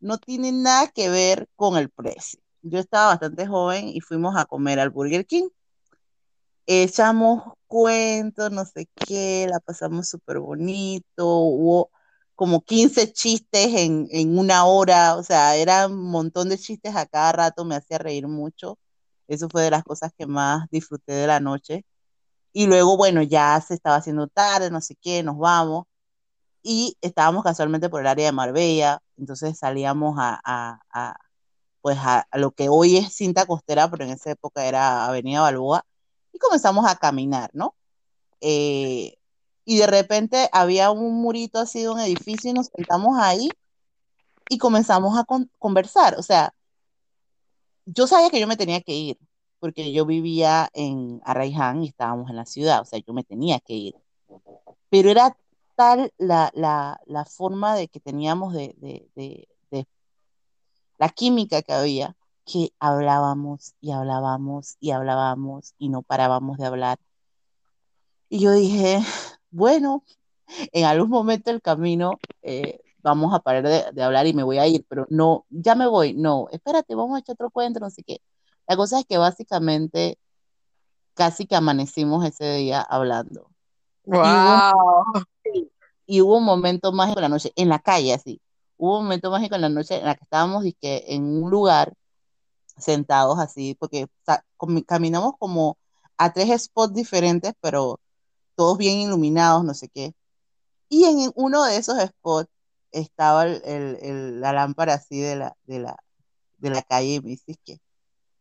no 0.00 0.18
tiene 0.18 0.52
nada 0.52 0.88
que 0.88 1.08
ver 1.08 1.48
con 1.56 1.78
el 1.78 1.88
precio. 1.88 2.38
Yo 2.60 2.78
estaba 2.78 3.08
bastante 3.08 3.46
joven 3.46 3.88
y 3.88 4.00
fuimos 4.02 4.36
a 4.36 4.44
comer 4.44 4.78
al 4.78 4.90
Burger 4.90 5.26
King. 5.26 5.48
Echamos 6.66 7.54
cuentos, 7.66 8.50
no 8.52 8.66
sé 8.66 8.88
qué, 8.94 9.46
la 9.50 9.58
pasamos 9.60 10.08
súper 10.08 10.38
bonito, 10.40 11.26
hubo 11.26 11.90
como 12.34 12.60
15 12.60 13.12
chistes 13.14 13.74
en, 13.74 14.06
en 14.10 14.38
una 14.38 14.66
hora, 14.66 15.16
o 15.16 15.22
sea, 15.22 15.56
era 15.56 15.86
un 15.86 16.10
montón 16.10 16.50
de 16.50 16.58
chistes 16.58 16.94
a 16.94 17.06
cada 17.06 17.32
rato, 17.32 17.64
me 17.64 17.76
hacía 17.76 17.96
reír 17.98 18.28
mucho. 18.28 18.78
Eso 19.28 19.48
fue 19.50 19.62
de 19.62 19.70
las 19.70 19.84
cosas 19.84 20.12
que 20.16 20.26
más 20.26 20.68
disfruté 20.70 21.12
de 21.14 21.26
la 21.26 21.40
noche. 21.40 21.84
Y 22.52 22.66
luego, 22.66 22.96
bueno, 22.96 23.22
ya 23.22 23.60
se 23.60 23.74
estaba 23.74 23.96
haciendo 23.96 24.26
tarde, 24.28 24.70
no 24.70 24.80
sé 24.80 24.96
qué, 25.00 25.22
nos 25.22 25.38
vamos. 25.38 25.86
Y 26.62 26.96
estábamos 27.00 27.44
casualmente 27.44 27.88
por 27.88 28.00
el 28.02 28.06
área 28.08 28.26
de 28.26 28.32
Marbella, 28.32 29.02
entonces 29.18 29.58
salíamos 29.58 30.16
a, 30.18 30.40
a, 30.44 30.80
a, 30.92 31.16
pues 31.82 31.98
a, 31.98 32.26
a 32.30 32.38
lo 32.38 32.52
que 32.52 32.68
hoy 32.70 32.98
es 32.98 33.14
cinta 33.14 33.46
costera, 33.46 33.90
pero 33.90 34.04
en 34.04 34.10
esa 34.12 34.32
época 34.32 34.66
era 34.66 35.06
Avenida 35.06 35.42
Balboa, 35.42 35.84
y 36.32 36.38
comenzamos 36.38 36.86
a 36.86 36.96
caminar, 36.96 37.50
¿no? 37.54 37.76
Eh, 38.42 39.16
y 39.66 39.78
de 39.78 39.86
repente 39.88 40.48
había 40.52 40.90
un 40.92 41.22
murito 41.22 41.58
así 41.60 41.82
de 41.82 41.90
un 41.90 42.00
edificio 42.00 42.50
y 42.50 42.54
nos 42.54 42.68
sentamos 42.68 43.18
ahí 43.20 43.50
y 44.50 44.58
comenzamos 44.58 45.18
a 45.18 45.24
con- 45.24 45.50
conversar. 45.58 46.16
O 46.18 46.22
sea, 46.22 46.52
yo 47.86 48.06
sabía 48.06 48.30
que 48.30 48.40
yo 48.40 48.46
me 48.46 48.56
tenía 48.56 48.80
que 48.80 48.92
ir, 48.94 49.18
porque 49.60 49.92
yo 49.92 50.06
vivía 50.06 50.70
en 50.74 51.20
Arraiján 51.24 51.82
y 51.84 51.88
estábamos 51.88 52.30
en 52.30 52.36
la 52.36 52.46
ciudad, 52.46 52.80
o 52.80 52.84
sea, 52.84 52.98
yo 52.98 53.12
me 53.12 53.24
tenía 53.24 53.60
que 53.60 53.74
ir. 53.74 53.94
Pero 54.88 55.10
era 55.10 55.36
tal 55.76 56.12
la, 56.18 56.50
la, 56.54 57.00
la 57.06 57.24
forma 57.24 57.74
de 57.76 57.88
que 57.88 58.00
teníamos 58.00 58.52
de, 58.54 58.74
de, 58.78 59.08
de, 59.14 59.48
de, 59.70 59.86
la 60.98 61.08
química 61.10 61.62
que 61.62 61.72
había, 61.72 62.16
que 62.44 62.72
hablábamos 62.80 63.74
y 63.80 63.92
hablábamos 63.92 64.76
y 64.80 64.90
hablábamos 64.90 65.74
y 65.78 65.88
no 65.88 66.02
parábamos 66.02 66.58
de 66.58 66.66
hablar. 66.66 66.98
Y 68.28 68.40
yo 68.40 68.52
dije, 68.52 69.00
bueno, 69.50 70.04
en 70.72 70.84
algún 70.84 71.10
momento 71.10 71.50
del 71.50 71.62
camino 71.62 72.18
eh, 72.42 72.80
vamos 73.02 73.34
a 73.34 73.40
parar 73.40 73.92
de, 73.92 74.02
hablar 74.02 74.26
y 74.26 74.34
me 74.34 74.42
voy 74.42 74.58
a 74.58 74.66
ir, 74.66 74.84
pero 74.88 75.06
no, 75.10 75.46
ya 75.50 75.74
me 75.74 75.86
voy, 75.86 76.14
no, 76.14 76.48
espérate, 76.50 76.94
vamos 76.94 77.16
a 77.16 77.20
echar 77.20 77.34
otro 77.34 77.50
cuento, 77.50 77.80
no 77.80 77.90
sé 77.90 78.02
qué. 78.02 78.20
La 78.70 78.76
cosa 78.76 79.00
es 79.00 79.04
que 79.04 79.18
básicamente 79.18 80.16
casi 81.14 81.44
que 81.44 81.56
amanecimos 81.56 82.24
ese 82.24 82.54
día 82.54 82.80
hablando. 82.80 83.50
¡Wow! 84.04 84.22
Y 84.22 84.30
hubo, 84.30 85.26
y 86.06 86.20
hubo 86.20 86.38
un 86.38 86.44
momento 86.44 86.92
mágico 86.92 87.18
en 87.18 87.22
la 87.22 87.28
noche, 87.30 87.52
en 87.56 87.68
la 87.68 87.80
calle 87.80 88.14
así, 88.14 88.40
hubo 88.76 88.98
un 88.98 89.06
momento 89.06 89.28
mágico 89.32 89.56
en 89.56 89.62
la 89.62 89.70
noche 89.70 89.98
en 89.98 90.04
la 90.04 90.14
que 90.14 90.22
estábamos 90.22 90.62
que 90.80 91.02
en 91.08 91.42
un 91.42 91.50
lugar 91.50 91.94
sentados 92.78 93.40
así, 93.40 93.74
porque 93.74 94.06
caminamos 94.86 95.32
como 95.36 95.76
a 96.16 96.32
tres 96.32 96.62
spots 96.62 96.94
diferentes, 96.94 97.54
pero 97.60 97.98
todos 98.54 98.78
bien 98.78 98.98
iluminados, 98.98 99.64
no 99.64 99.74
sé 99.74 99.88
qué. 99.88 100.14
Y 100.88 101.06
en 101.06 101.32
uno 101.34 101.64
de 101.64 101.76
esos 101.76 101.98
spots 101.98 102.48
estaba 102.92 103.46
el, 103.46 103.98
el, 104.00 104.40
la 104.40 104.52
lámpara 104.52 104.94
así 104.94 105.18
de 105.18 105.34
la, 105.34 105.56
de, 105.64 105.80
la, 105.80 105.96
de 106.58 106.70
la 106.70 106.82
calle 106.82 107.14
y 107.14 107.20
me 107.20 107.30
dice 107.30 107.56
que 107.64 107.80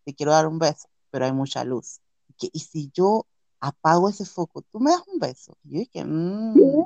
te 0.09 0.15
quiero 0.15 0.31
dar 0.31 0.47
un 0.47 0.57
beso, 0.57 0.87
pero 1.11 1.25
hay 1.25 1.31
mucha 1.31 1.63
luz. 1.63 1.99
Y, 2.27 2.33
que, 2.33 2.49
y 2.51 2.59
si 2.59 2.89
yo 2.93 3.25
apago 3.59 4.09
ese 4.09 4.25
foco, 4.25 4.63
tú 4.71 4.79
me 4.79 4.91
das 4.91 5.03
un 5.07 5.19
beso. 5.19 5.55
Y 5.63 5.73
yo 5.73 5.79
dije, 5.79 6.03
mmm. 6.03 6.83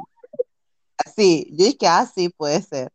Sí, 1.16 1.48
yo 1.52 1.66
dije, 1.66 1.88
ah, 1.88 2.06
sí, 2.14 2.30
puede 2.30 2.62
ser. 2.62 2.92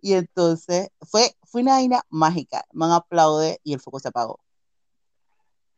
Y 0.00 0.14
entonces 0.14 0.88
fue, 1.02 1.36
fue 1.44 1.62
una 1.62 1.72
vaina 1.72 2.02
mágica. 2.08 2.64
Man 2.72 2.92
aplaude 2.92 3.60
y 3.62 3.74
el 3.74 3.80
foco 3.80 3.98
se 4.00 4.08
apagó. 4.08 4.40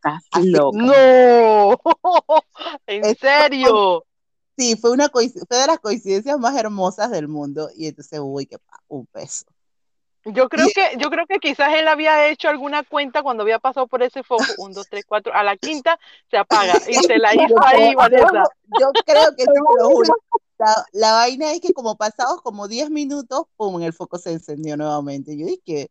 Así, 0.03 0.51
loco. 0.51 0.77
No, 0.77 1.77
en 2.87 3.17
serio. 3.17 4.05
Sí, 4.57 4.77
fue 4.77 4.91
una 4.91 5.09
fue 5.09 5.27
de 5.27 5.67
las 5.67 5.79
coincidencias 5.81 6.39
más 6.39 6.57
hermosas 6.57 7.11
del 7.11 7.29
mundo 7.29 7.71
y 7.77 7.87
entonces 7.87 8.21
uy, 8.23 8.47
que 8.47 8.59
un 8.89 9.09
beso. 9.13 9.45
Yo 10.33 10.49
creo 10.49 10.67
que, 10.75 10.97
yo 10.99 11.11
creo 11.11 11.27
que 11.27 11.39
quizás 11.39 11.75
él 11.75 11.89
había 11.89 12.29
hecho 12.29 12.49
alguna 12.49 12.83
cuenta 12.83 13.23
cuando 13.23 13.43
había 13.43 13.59
pasado 13.59 13.87
por 13.87 14.03
ese 14.03 14.23
foco, 14.23 14.45
un, 14.59 14.73
dos, 14.73 14.89
tres, 14.89 15.05
cuatro, 15.07 15.33
a 15.35 15.43
la 15.43 15.57
quinta 15.57 15.99
se 16.31 16.37
apaga 16.37 16.75
y 16.89 16.95
se 16.95 17.19
la 17.19 17.35
hizo 17.35 17.55
ahí, 17.63 17.95
Vanessa. 17.95 18.45
Yo 18.79 18.93
creo 19.07 19.35
que 19.37 19.45
sí, 19.45 19.51
lo 19.79 19.89
juro. 19.89 20.15
La, 20.59 20.87
la, 20.93 21.13
vaina 21.13 21.53
es 21.53 21.61
que 21.61 21.73
como 21.73 21.97
pasados 21.97 22.43
como 22.43 22.67
10 22.67 22.91
minutos, 22.91 23.43
pum, 23.57 23.81
el 23.81 23.93
foco 23.93 24.19
se 24.19 24.33
encendió 24.33 24.77
nuevamente. 24.77 25.39
Yo 25.39 25.47
dije, 25.47 25.89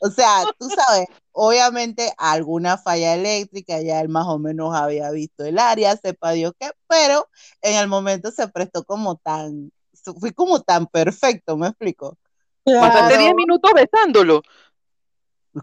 o 0.00 0.10
sea, 0.10 0.44
tú 0.58 0.68
sabes, 0.68 1.06
obviamente 1.32 2.12
alguna 2.18 2.76
falla 2.76 3.14
eléctrica, 3.14 3.80
ya 3.80 4.00
él 4.00 4.10
más 4.10 4.26
o 4.26 4.38
menos 4.38 4.74
había 4.74 5.10
visto 5.10 5.44
el 5.44 5.58
área, 5.58 5.96
sepa 5.96 6.32
Dios 6.32 6.52
qué, 6.58 6.70
pero 6.86 7.28
en 7.62 7.76
el 7.76 7.88
momento 7.88 8.30
se 8.30 8.46
prestó 8.48 8.84
como 8.84 9.16
tan, 9.16 9.72
fue 10.20 10.32
como 10.32 10.60
tan 10.60 10.86
perfecto, 10.86 11.56
¿me 11.56 11.68
explico? 11.68 12.18
Pasaste 12.64 13.18
10 13.18 13.34
minutos 13.34 13.70
besándolo. 13.74 14.42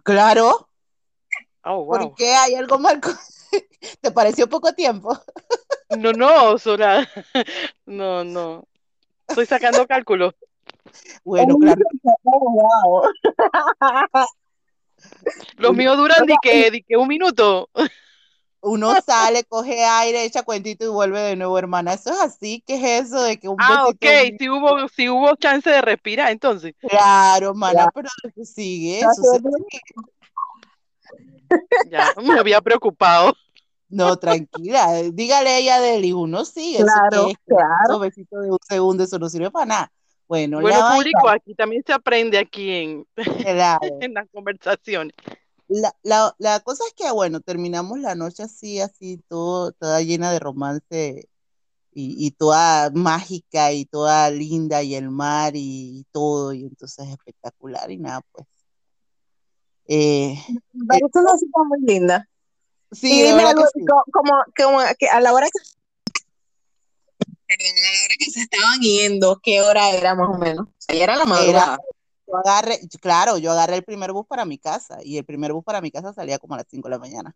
Claro. 0.04 0.68
Oh, 1.64 1.86
wow. 1.86 2.00
¿Por 2.00 2.16
qué 2.16 2.34
hay 2.34 2.56
algo 2.56 2.80
mal? 2.80 3.02
¿Te 4.02 4.12
pareció 4.12 4.48
poco 4.48 4.74
tiempo? 4.74 5.18
No, 5.98 6.14
no, 6.14 6.58
Sora. 6.58 7.08
No, 7.86 8.24
no. 8.24 8.64
Estoy 9.28 9.46
sacando 9.46 9.86
cálculos. 9.86 10.34
Bueno, 11.24 11.58
claro. 11.58 11.82
Los 15.58 15.74
míos 15.74 15.98
duran 15.98 16.26
de 16.26 16.36
que, 16.42 16.72
de 16.72 16.84
que 16.84 16.96
un 16.96 17.08
minuto. 17.08 17.70
Uno 18.62 18.94
sale, 19.06 19.44
coge 19.44 19.84
aire, 19.84 20.24
echa 20.24 20.44
cuentito 20.44 20.86
y 20.86 20.90
vuelve 20.90 21.20
de 21.20 21.36
nuevo, 21.36 21.58
hermana. 21.58 21.94
Eso 21.94 22.12
es 22.12 22.20
así, 22.20 22.64
¿qué 22.66 22.76
es 22.76 23.08
eso 23.08 23.22
de 23.24 23.38
que 23.38 23.50
un 23.50 23.58
Ah, 23.60 23.88
ok, 23.88 24.06
si 24.40 24.50
hubo, 24.50 24.88
si 24.90 25.10
hubo 25.10 25.36
chance 25.36 25.70
de 25.70 25.82
respirar, 25.82 26.32
entonces. 26.32 26.76
Claro, 26.80 27.50
hermana, 27.50 27.90
pero 27.94 28.10
sigue 28.44 29.00
eso. 29.00 29.40
Ya, 31.90 32.14
me 32.24 32.40
había 32.40 32.62
preocupado. 32.62 33.34
No, 33.90 34.16
tranquila, 34.16 34.88
dígale 35.12 35.50
a 35.50 35.58
ella 35.58 35.80
de 35.82 36.14
uno 36.14 36.46
sí, 36.46 36.78
claro, 36.78 37.28
eso 37.28 37.38
claro. 37.46 37.84
Esos 37.90 38.00
besitos 38.00 38.44
de 38.44 38.52
un 38.52 38.58
segundo, 38.66 39.04
eso 39.04 39.20
no 39.20 39.28
sirve 39.28 39.52
para 39.52 39.66
nada. 39.66 39.92
Bueno, 40.30 40.62
bueno 40.62 40.80
público, 40.96 41.28
aquí 41.28 41.54
también 41.56 41.84
se 41.86 41.92
aprende 41.92 42.38
aquí 42.38 42.72
en, 42.72 43.06
claro. 43.44 43.82
en 44.00 44.14
las 44.14 44.30
conversaciones. 44.32 45.14
La, 45.74 45.96
la, 46.04 46.36
la, 46.38 46.60
cosa 46.60 46.84
es 46.86 46.94
que, 46.94 47.10
bueno, 47.12 47.40
terminamos 47.40 47.98
la 48.00 48.14
noche 48.14 48.44
así, 48.44 48.82
así, 48.82 49.24
todo, 49.30 49.72
toda 49.72 50.02
llena 50.02 50.30
de 50.30 50.40
romance 50.40 51.30
y, 51.94 52.28
y, 52.28 52.32
toda 52.32 52.90
mágica 52.94 53.72
y 53.72 53.86
toda 53.86 54.30
linda 54.32 54.84
y 54.84 54.96
el 54.96 55.10
mar 55.10 55.54
y 55.56 56.06
todo, 56.12 56.52
y 56.52 56.64
entonces 56.64 57.08
espectacular 57.08 57.90
y 57.90 58.00
nada, 58.00 58.22
pues. 58.34 58.46
Eh, 59.88 60.38
Pero 60.90 61.08
es 61.08 61.16
una 61.16 61.38
cita 61.38 61.64
muy 61.64 61.80
linda. 61.82 62.28
Sí, 62.92 63.24
dime 63.24 63.44
algo, 63.44 63.64
que 63.64 63.80
sí. 63.80 63.86
como, 63.86 64.44
como 64.58 64.80
que 65.00 65.08
a 65.08 65.22
la 65.22 65.32
hora 65.32 65.48
que 65.48 65.60
perdón, 67.48 67.78
a 67.78 67.92
la 67.92 68.04
hora 68.04 68.16
que 68.20 68.30
se 68.30 68.42
estaban 68.42 68.80
yendo, 68.82 69.40
¿qué 69.42 69.62
hora 69.62 69.90
era 69.92 70.16
más 70.16 70.36
o 70.36 70.38
menos? 70.38 70.68
O 70.68 70.76
sea, 70.80 70.96
ya 70.96 71.04
era 71.06 71.16
la 71.16 71.26
madrugada. 71.26 71.80
Yo 72.32 72.38
agarré, 72.38 72.80
claro, 73.02 73.38
yo 73.38 73.52
agarré 73.52 73.76
el 73.78 73.84
primer 73.84 74.14
bus 74.14 74.26
para 74.26 74.46
mi 74.46 74.58
casa 74.58 75.00
y 75.04 75.18
el 75.18 75.26
primer 75.26 75.52
bus 75.52 75.64
para 75.64 75.82
mi 75.82 75.92
casa 75.92 76.14
salía 76.14 76.40
como 76.40 76.54
a 76.54 76.58
las 76.58 76.68
5 76.70 76.88
de 76.88 76.92
la 76.92 77.00
mañana. 77.00 77.36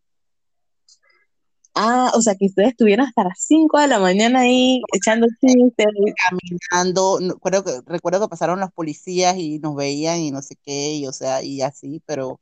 Ah, 1.77 2.11
o 2.15 2.21
sea, 2.21 2.35
que 2.35 2.45
ustedes 2.45 2.69
estuvieron 2.69 3.05
hasta 3.05 3.25
las 3.25 3.37
5 3.37 3.77
de 3.79 3.87
la 3.87 3.99
mañana 3.99 4.41
ahí 4.41 4.81
echando 4.93 5.27
chistes. 5.41 5.87
Caminando, 6.29 7.19
no, 7.19 7.35
creo 7.35 7.65
que, 7.65 7.81
recuerdo 7.85 8.21
que 8.21 8.29
pasaron 8.29 8.61
los 8.61 8.71
policías 8.71 9.35
y 9.35 9.59
nos 9.59 9.75
veían 9.75 10.19
y 10.19 10.31
no 10.31 10.41
sé 10.41 10.55
qué, 10.63 10.93
y 10.93 11.07
o 11.07 11.11
sea, 11.11 11.43
y 11.43 11.61
así, 11.61 12.01
pero... 12.05 12.39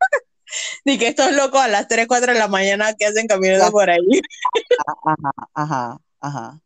Ni 0.84 0.98
que 0.98 1.08
estos 1.08 1.32
locos 1.32 1.60
a 1.60 1.68
las 1.68 1.88
3, 1.88 2.06
4 2.06 2.34
de 2.34 2.38
la 2.38 2.48
mañana 2.48 2.92
que 2.94 3.06
hacen 3.06 3.26
caminando 3.26 3.70
por 3.70 3.88
ahí. 3.88 4.20
Ajá, 4.86 5.32
ajá, 5.54 5.98
ajá. 6.20 6.60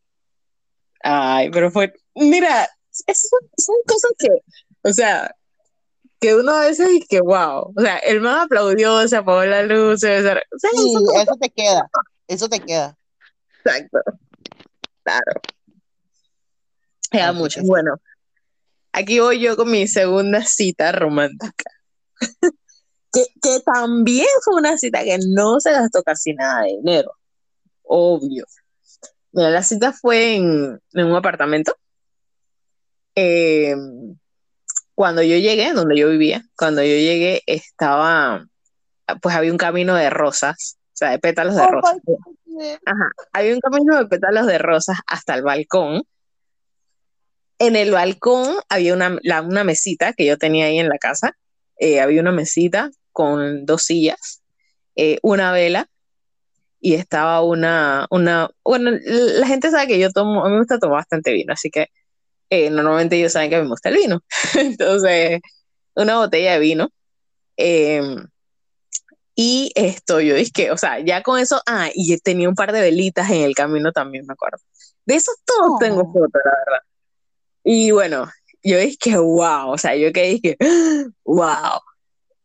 Ay, 1.00 1.50
pero 1.50 1.70
fue, 1.70 1.92
mira, 2.14 2.68
son, 2.90 3.40
son 3.56 3.76
cosas 3.86 4.10
que, 4.18 4.28
o 4.84 4.92
sea, 4.92 5.34
que 6.20 6.34
uno 6.34 6.52
a 6.52 6.60
veces 6.66 6.88
dice 6.88 7.06
que 7.08 7.20
wow, 7.20 7.72
o 7.76 7.80
sea, 7.80 7.98
el 7.98 8.20
man 8.20 8.40
aplaudió, 8.40 9.06
se 9.08 9.16
apagó 9.16 9.44
la 9.44 9.62
luz, 9.62 10.00
se 10.00 10.08
besaron, 10.10 10.42
o 10.54 10.58
sea, 10.58 10.70
Sí, 10.70 10.94
eso 11.22 11.36
te 11.40 11.50
queda, 11.50 11.90
eso 12.28 12.48
te 12.48 12.60
queda. 12.60 12.96
exacto, 13.64 13.98
claro. 15.02 15.32
Era 17.10 17.28
Así 17.30 17.38
mucho. 17.38 17.60
Bueno, 17.64 17.96
aquí 18.92 19.20
voy 19.20 19.40
yo 19.40 19.56
con 19.56 19.70
mi 19.70 19.86
segunda 19.86 20.42
cita 20.44 20.92
romántica. 20.92 21.70
que, 23.12 23.26
que 23.42 23.60
también 23.64 24.26
fue 24.44 24.56
una 24.56 24.76
cita 24.78 25.04
que 25.04 25.18
no 25.28 25.60
se 25.60 25.72
gastó 25.72 26.02
casi 26.02 26.34
nada 26.34 26.62
de 26.62 26.76
dinero, 26.76 27.12
obvio. 27.82 28.44
Mira, 29.32 29.50
la 29.50 29.62
cita 29.62 29.92
fue 29.92 30.36
en, 30.36 30.80
en 30.92 31.06
un 31.06 31.16
apartamento. 31.16 31.76
Eh, 33.14 33.74
cuando 34.94 35.22
yo 35.22 35.36
llegué, 35.36 35.72
donde 35.72 35.96
yo 35.96 36.08
vivía, 36.08 36.44
cuando 36.56 36.82
yo 36.82 36.88
llegué 36.88 37.42
estaba, 37.46 38.46
pues 39.22 39.34
había 39.34 39.52
un 39.52 39.58
camino 39.58 39.94
de 39.94 40.10
rosas, 40.10 40.78
o 40.88 40.96
sea, 40.96 41.10
de 41.10 41.18
pétalos 41.18 41.56
de 41.56 41.62
Oh, 41.62 41.70
rosas. 41.70 41.98
Ajá, 42.86 43.08
había 43.32 43.54
un 43.54 43.60
camino 43.60 43.98
de 43.98 44.06
pétalos 44.06 44.46
de 44.46 44.58
rosas 44.58 44.98
hasta 45.06 45.34
el 45.34 45.42
balcón. 45.42 46.02
En 47.58 47.76
el 47.76 47.90
balcón 47.92 48.56
había 48.68 48.94
una, 48.94 49.18
la- 49.22 49.42
una 49.42 49.64
mesita 49.64 50.12
que 50.12 50.26
yo 50.26 50.38
tenía 50.38 50.66
ahí 50.66 50.78
en 50.78 50.88
la 50.88 50.98
casa. 50.98 51.32
Eh, 51.78 52.00
había 52.00 52.20
una 52.20 52.32
mesita 52.32 52.90
con 53.12 53.64
dos 53.66 53.82
sillas, 53.82 54.42
eh, 54.96 55.18
una 55.22 55.52
vela 55.52 55.88
y 56.80 56.94
estaba 56.94 57.42
una, 57.42 58.06
una, 58.10 58.50
bueno, 58.64 58.92
la 59.04 59.46
gente 59.46 59.70
sabe 59.70 59.86
que 59.88 59.98
yo 59.98 60.10
tomo, 60.10 60.44
a 60.44 60.48
mí 60.48 60.52
me 60.54 60.58
gusta 60.60 60.78
tomar 60.78 60.98
bastante 60.98 61.32
vino, 61.32 61.52
así 61.52 61.70
que 61.70 61.88
eh, 62.50 62.70
normalmente 62.70 63.16
ellos 63.16 63.32
saben 63.32 63.50
que 63.50 63.60
me 63.62 63.68
gusta 63.68 63.88
el 63.90 63.96
vino. 63.96 64.20
Entonces, 64.58 65.40
una 65.94 66.16
botella 66.18 66.52
de 66.54 66.58
vino. 66.60 66.88
eh, 67.56 68.02
y 69.36 69.72
esto, 69.74 70.20
yo 70.20 70.36
dije, 70.36 70.70
o 70.70 70.76
sea, 70.76 71.00
ya 71.00 71.22
con 71.22 71.40
eso, 71.40 71.60
ah, 71.66 71.90
y 71.92 72.16
tenía 72.18 72.48
un 72.48 72.54
par 72.54 72.72
de 72.72 72.80
velitas 72.80 73.30
en 73.30 73.42
el 73.42 73.54
camino 73.54 73.90
también, 73.92 74.24
me 74.26 74.32
acuerdo. 74.34 74.58
De 75.06 75.16
esos 75.16 75.34
todos 75.44 75.72
Oh. 75.74 75.78
tengo 75.80 76.04
fotos, 76.12 76.40
la 76.44 76.52
verdad. 76.66 76.82
Y 77.64 77.90
bueno, 77.90 78.30
yo 78.62 78.78
dije, 78.78 79.18
wow, 79.18 79.70
o 79.70 79.78
sea, 79.78 79.96
yo 79.96 80.12
que 80.12 80.22
dije, 80.40 80.56
wow. 81.24 81.80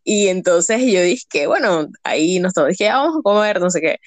Y 0.03 0.29
entonces 0.29 0.81
yo 0.81 1.01
dije, 1.01 1.45
bueno, 1.45 1.89
ahí 2.03 2.39
nos 2.39 2.53
todos 2.53 2.69
dije, 2.69 2.89
"Ah, 2.89 2.97
vamos 3.03 3.17
a 3.19 3.21
comer, 3.21 3.59
no 3.61 3.69
sé 3.69 3.81
qué. 3.81 3.97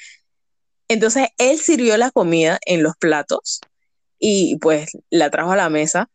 Entonces 0.88 1.28
él 1.38 1.58
sirvió 1.58 1.96
la 1.96 2.10
comida 2.10 2.58
en 2.66 2.82
los 2.82 2.94
platos 2.98 3.60
y 4.24 4.56
pues 4.58 4.92
la 5.10 5.30
trajo 5.30 5.50
a 5.52 5.56
la 5.56 5.68
mesa 5.68 6.08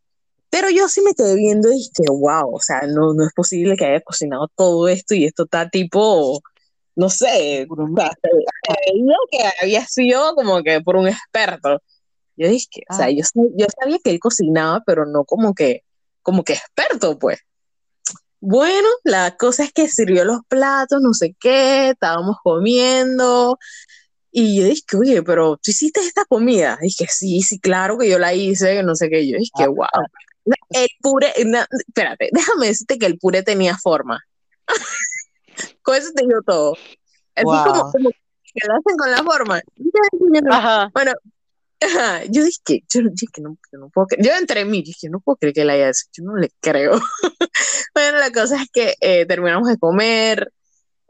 Pero 0.49 0.69
yo 0.69 0.87
sí 0.87 1.01
me 1.01 1.13
quedé 1.13 1.35
viendo 1.35 1.69
y 1.71 1.77
dije, 1.77 2.09
wow, 2.09 2.55
o 2.55 2.59
sea, 2.61 2.81
no, 2.87 3.13
no 3.13 3.25
es 3.25 3.33
posible 3.33 3.75
que 3.75 3.85
haya 3.85 4.01
cocinado 4.01 4.47
todo 4.55 4.87
esto 4.87 5.13
y 5.13 5.25
esto 5.25 5.43
está 5.43 5.69
tipo, 5.69 6.41
no 6.95 7.09
sé, 7.09 7.67
que 9.31 9.39
había 9.61 9.85
sido 9.85 10.35
como 10.35 10.63
que 10.63 10.81
por 10.81 10.95
un 10.95 11.07
experto. 11.09 11.81
Yo 12.37 12.47
dije, 12.49 12.67
o 12.89 12.93
sea, 12.95 13.07
Ah. 13.07 13.11
yo, 13.11 13.23
yo 13.57 13.65
sabía 13.79 13.97
que 14.03 14.11
él 14.11 14.19
cocinaba, 14.19 14.81
pero 14.85 15.05
no 15.05 15.25
como 15.25 15.53
que, 15.53 15.83
como 16.21 16.43
que 16.43 16.53
experto, 16.53 17.19
pues. 17.19 17.39
Bueno, 18.39 18.87
la 19.03 19.35
cosa 19.35 19.63
es 19.63 19.73
que 19.73 19.87
sirvió 19.89 20.23
los 20.23 20.41
platos, 20.47 21.01
no 21.01 21.13
sé 21.13 21.35
qué, 21.39 21.89
estábamos 21.89 22.37
comiendo, 22.43 23.57
y 24.31 24.59
yo 24.59 24.65
dije, 24.67 24.83
oye, 24.99 25.23
pero 25.23 25.57
tú 25.57 25.71
hiciste 25.71 25.99
esta 26.01 26.25
comida. 26.25 26.77
Dije, 26.81 27.05
sí, 27.09 27.41
sí, 27.41 27.59
claro 27.59 27.97
que 27.97 28.09
yo 28.09 28.19
la 28.19 28.33
hice, 28.33 28.75
que 28.75 28.83
no 28.83 28.95
sé 28.95 29.09
qué. 29.09 29.27
Yo 29.27 29.37
dije, 29.37 29.51
Ah, 29.55 29.67
wow. 29.67 29.87
El 30.69 30.87
puré, 31.01 31.33
na- 31.45 31.67
espérate, 31.87 32.29
déjame 32.31 32.67
decirte 32.67 32.97
que 32.99 33.05
el 33.05 33.17
puré 33.17 33.43
tenía 33.43 33.77
forma. 33.77 34.19
Con 35.81 35.95
eso 35.95 36.11
te 36.15 36.23
digo 36.25 36.41
todo. 36.45 36.73
Así 37.35 37.43
como, 37.45 37.63
Wow. 37.63 37.91
como 37.91 38.09
que 38.11 38.67
lo 38.67 38.73
hacen 38.75 38.97
con 38.97 39.11
la 39.11 39.23
forma. 39.23 39.61
Ajá. 40.51 40.89
Bueno, 40.93 41.11
ajá, 41.79 42.23
yo 42.25 42.43
dije 42.43 42.57
que 42.65 42.79
yo, 42.89 43.01
yo 43.01 43.27
que 43.31 43.41
no, 43.41 43.57
que 43.69 43.77
no 43.77 43.89
puedo 43.89 44.07
creer. 44.07 44.25
Yo 44.25 44.33
entre 44.35 44.65
mí 44.65 44.81
dije, 44.81 45.09
no 45.09 45.19
puedo 45.19 45.35
creer 45.37 45.53
que 45.53 45.65
la 45.65 45.73
haya 45.73 45.89
hecho. 45.89 46.05
Yo 46.13 46.23
no 46.23 46.35
le 46.35 46.49
creo. 46.59 46.99
bueno, 47.95 48.17
la 48.17 48.31
cosa 48.31 48.61
es 48.61 48.69
que 48.71 48.95
eh, 49.01 49.25
terminamos 49.25 49.67
de 49.67 49.77
comer. 49.77 50.51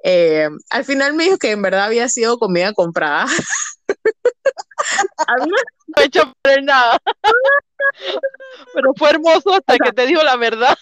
Eh, 0.09 0.47
al 0.69 0.85
final 0.85 1.15
me 1.15 1.25
dijo 1.25 1.37
que 1.37 1.51
en 1.51 1.61
verdad 1.61 1.83
había 1.83 2.07
sido 2.07 2.37
comida 2.39 2.71
comprada. 2.73 3.25
Había 5.27 5.45
No 5.87 6.01
he 6.01 6.05
hecho 6.05 6.21
por 6.41 6.63
nada. 6.63 6.97
Pero 8.73 8.93
fue 8.97 9.09
hermoso 9.09 9.53
hasta 9.53 9.77
que 9.77 9.91
te 9.91 10.05
dijo 10.05 10.21
la 10.23 10.37
verdad. 10.37 10.75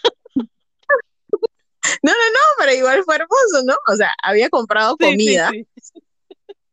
No, 2.04 2.12
no, 2.12 2.12
no, 2.12 2.40
pero 2.60 2.72
igual 2.74 3.04
fue 3.04 3.16
hermoso, 3.16 3.64
¿no? 3.66 3.76
O 3.92 3.96
sea, 3.96 4.12
había 4.22 4.50
comprado 4.50 4.96
Sí, 5.00 5.06
sí, 5.06 5.12
comida 5.12 5.50
sí. 5.52 5.68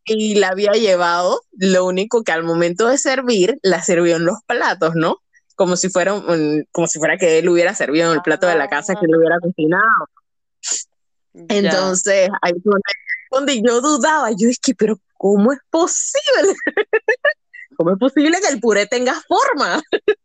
y 0.04 0.34
la 0.36 0.48
había 0.48 0.72
llevado, 0.72 1.42
lo 1.52 1.84
único 1.86 2.22
que 2.22 2.32
al 2.32 2.42
momento 2.42 2.88
de 2.88 2.98
servir, 2.98 3.58
la 3.62 3.82
sirvió 3.82 4.16
en 4.16 4.24
los 4.24 4.38
platos, 4.46 4.94
¿no? 4.94 5.18
Como 5.54 5.76
si 5.76 5.90
fuera, 5.90 6.14
un- 6.14 6.66
como 6.72 6.86
si 6.86 6.98
fuera 6.98 7.16
que 7.18 7.38
él 7.38 7.48
hubiera 7.48 7.74
servido 7.74 8.10
en 8.10 8.16
el 8.16 8.22
plato 8.22 8.46
de 8.46 8.56
la 8.56 8.68
casa 8.68 8.94
que 8.94 9.06
él 9.06 9.16
hubiera 9.16 9.38
cocinado. 9.40 10.08
Ya. 11.34 11.44
Entonces, 11.58 12.28
ahí 12.42 12.52
fue 12.62 12.72
donde, 12.72 12.82
donde 13.30 13.62
yo 13.62 13.80
dudaba, 13.80 14.30
yo 14.30 14.48
dije, 14.48 14.74
pero 14.76 14.96
¿cómo 15.16 15.52
es 15.52 15.58
posible? 15.70 16.54
¿Cómo 17.76 17.92
es 17.92 17.98
posible 17.98 18.38
que 18.40 18.48
el 18.52 18.60
puré 18.60 18.86
tenga 18.86 19.14
forma? 19.26 19.82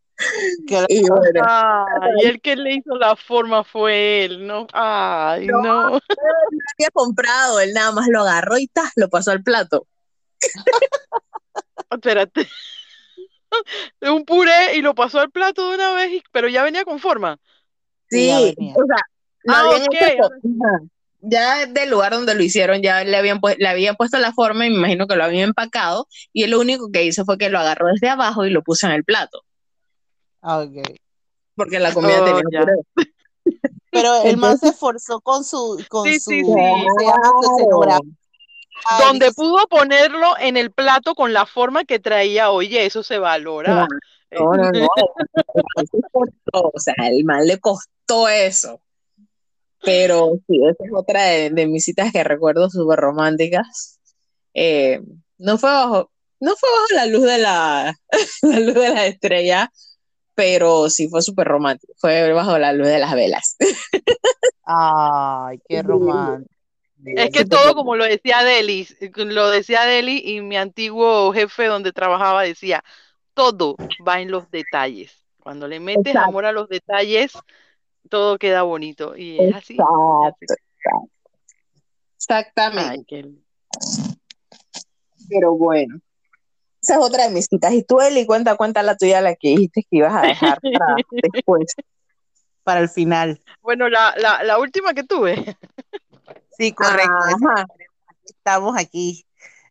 Que- 0.68 0.86
Y 0.90 1.08
bueno, 1.08 1.42
Ah, 1.48 1.86
y 2.20 2.26
el 2.26 2.42
que 2.42 2.56
le 2.56 2.74
hizo 2.74 2.96
la 2.98 3.16
forma 3.16 3.64
fue 3.64 4.26
él, 4.26 4.48
¿no? 4.48 4.66
Ay, 4.74 5.46
no. 5.46 5.86
había 5.90 6.90
comprado, 6.92 7.60
él 7.60 7.72
nada 7.74 7.92
más 7.92 8.08
lo 8.08 8.22
agarró 8.22 8.58
y 8.58 8.66
¡tas! 8.68 8.92
lo 8.96 9.10
pasó 9.10 9.30
al 9.30 9.44
plato. 9.44 9.86
Espérate. 11.92 12.48
Un 14.02 14.26
puré 14.26 14.76
y 14.76 14.82
lo 14.82 14.96
pasó 14.96 15.20
al 15.20 15.30
plato 15.30 15.70
de 15.70 15.76
una 15.76 15.92
vez, 15.94 16.12
y- 16.14 16.24
pero 16.32 16.48
ya 16.50 16.64
venía 16.64 16.84
con 16.84 16.98
forma. 17.00 17.38
Sí, 18.10 18.28
ya 18.28 18.38
Sí, 18.40 18.56
venía. 18.58 18.74
o 18.76 18.86
sea, 18.88 18.98
lo 19.44 19.54
Ah, 19.54 19.60
habían 19.60 19.84
hecho. 19.94 20.30
Ya 21.20 21.66
del 21.66 21.90
lugar 21.90 22.14
donde 22.14 22.36
lo 22.36 22.44
hicieron, 22.44 22.82
ya 22.82 23.04
le 23.04 23.18
habían, 23.18 23.40
pu- 23.40 23.56
le 23.58 23.68
habían 23.68 23.96
puesto 23.96 24.18
la 24.20 24.34
forma 24.34 24.66
y 24.66 24.70
me 24.70 24.78
imagino 24.78 25.08
que 25.08 25.16
lo 25.16 25.24
habían 25.24 25.50
empacado 25.50 26.08
y 26.34 26.44
él 26.44 26.52
lo 26.52 26.60
único 26.60 26.90
que 26.92 27.04
hizo 27.04 27.26
fue 27.26 27.38
que 27.38 27.50
lo 27.50 27.60
agarró 27.60 27.88
desde 27.88 28.10
abajo 28.10 28.46
y 28.46 28.50
lo 28.50 28.62
puso 28.62 28.88
en 28.88 28.94
el 28.94 29.04
plato, 29.04 29.42
Ah, 30.42 30.60
ok. 30.60 30.78
porque 31.56 31.80
la 31.80 31.94
comida 31.94 32.22
Oh, 32.22 32.26
tenía 32.26 32.44
ya. 32.52 32.60
puré. 32.62 32.74
Pero 33.92 34.24
el 34.24 34.38
man 34.38 34.58
se 34.58 34.70
esforzó 34.70 35.22
con 35.22 35.44
su, 35.44 35.84
con 35.90 36.06
Sí, 36.06 36.20
su, 36.20 36.30
sí, 36.30 36.44
sí. 36.44 36.52
escenografía. 37.42 38.12
Donde 39.00 39.32
pudo 39.32 39.68
ponerlo 39.68 40.38
en 40.40 40.56
el 40.56 40.72
plato 40.72 41.16
con 41.16 41.34
la 41.34 41.46
forma 41.46 41.84
que 41.84 42.00
traía, 42.00 42.52
oye, 42.52 42.86
eso 42.86 43.02
se 43.04 43.18
valora. 43.18 43.88
No, 44.32 44.46
no, 44.56 44.72
no. 44.72 44.72
el 44.72 45.64
mal 45.76 45.88
se 45.92 46.02
costó, 46.12 46.72
o 46.74 46.80
sea, 46.80 46.94
el 47.10 47.24
mal 47.26 47.48
le 47.48 47.60
costó 47.60 48.28
eso. 48.30 48.82
Pero 49.84 50.32
sí, 50.48 50.60
esa 50.66 50.84
es 50.84 50.92
otra 50.94 51.24
de, 51.24 51.50
de 51.52 51.68
mis 51.68 51.84
citas 51.84 52.12
que 52.12 52.24
recuerdo 52.24 52.70
súper 52.70 53.00
románticas. 53.00 54.00
Eh, 54.54 55.02
no 55.38 55.58
fue 55.58 55.70
bajo, 55.70 56.12
no 56.40 56.56
fue 56.56 56.70
bajo 56.70 56.96
la 56.96 57.06
luz 57.06 57.24
de 57.24 57.38
la, 57.38 57.96
la 58.42 58.60
luz 58.60 58.74
de 58.74 58.90
la 58.90 59.06
estrella, 59.06 59.72
pero 60.36 60.90
sí 60.90 61.08
fue 61.10 61.22
súper 61.22 61.48
romántico. 61.48 61.94
Fue 61.98 62.32
bajo 62.34 62.58
la 62.58 62.74
luz 62.74 62.88
de 62.88 63.00
las 63.00 63.14
velas. 63.14 63.56
Ay, 64.64 65.60
qué 65.68 65.82
romántico. 65.82 66.52
Es 67.06 67.30
que 67.32 67.46
todo 67.46 67.76
como 67.76 67.96
lo 67.96 68.06
decía 68.06 68.44
Deli, 68.44 68.88
lo 69.16 69.50
decía 69.50 69.84
Deli 69.84 70.22
y 70.26 70.42
mi 70.42 70.58
antiguo 70.58 71.32
jefe 71.32 71.66
donde 71.66 71.94
trabajaba 71.94 72.42
decía, 72.44 72.84
todo 73.34 73.78
va 74.06 74.20
en 74.20 74.32
los 74.32 74.50
detalles. 74.50 75.14
Cuando 75.40 75.68
le 75.68 75.80
metes 75.80 76.08
Exacto. 76.08 76.30
amor 76.30 76.46
a 76.46 76.52
los 76.52 76.68
detalles, 76.68 77.34
todo 78.08 78.38
queda 78.38 78.64
bonito. 78.64 79.16
Y 79.16 79.40
es 79.40 79.56
así. 79.56 79.74
Exacto, 79.74 80.38
exacto. 80.42 81.12
Exactamente. 82.16 83.16
Ay, 83.16 83.42
Pero 85.30 85.56
bueno. 85.56 86.00
Esa 86.82 86.96
es 86.96 87.00
otra 87.00 87.28
de 87.28 87.32
mis 87.32 87.46
citas. 87.46 87.74
Y 87.74 87.84
tú, 87.84 88.00
Eli, 88.00 88.26
cuenta, 88.26 88.56
cuenta 88.56 88.84
la 88.84 88.96
tuya, 88.96 89.22
la 89.22 89.36
que 89.36 89.50
dijiste 89.50 89.82
que 89.84 89.98
ibas 89.98 90.16
a 90.16 90.22
dejar 90.22 90.60
para 90.62 90.96
después. 91.34 91.76
Para 92.64 92.80
el 92.82 92.90
final. 92.90 93.42
Bueno, 93.62 93.90
la, 93.90 94.14
la, 94.18 94.44
la 94.44 94.60
última 94.60 94.94
que 94.94 95.04
tuve. 95.04 95.58
Sí, 96.58 96.72
correcto. 96.72 97.12
Ajá. 97.12 97.66
Estamos 98.26 98.76
aquí. 98.78 99.26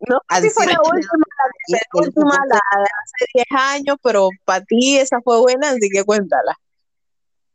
No 0.09 0.21
si 0.41 0.51
fue 0.51 0.67
la 0.67 0.79
última, 0.81 1.25
la 1.69 2.01
última, 2.01 2.35
la 2.49 2.61
de 2.79 2.85
hace 2.85 3.27
10 3.35 3.47
años, 3.51 3.97
pero 4.03 4.29
para 4.45 4.65
ti 4.65 4.99
esa 4.99 5.21
fue 5.23 5.41
buena, 5.41 5.71
así 5.71 5.89
que 5.91 6.05
cuéntala. 6.05 6.57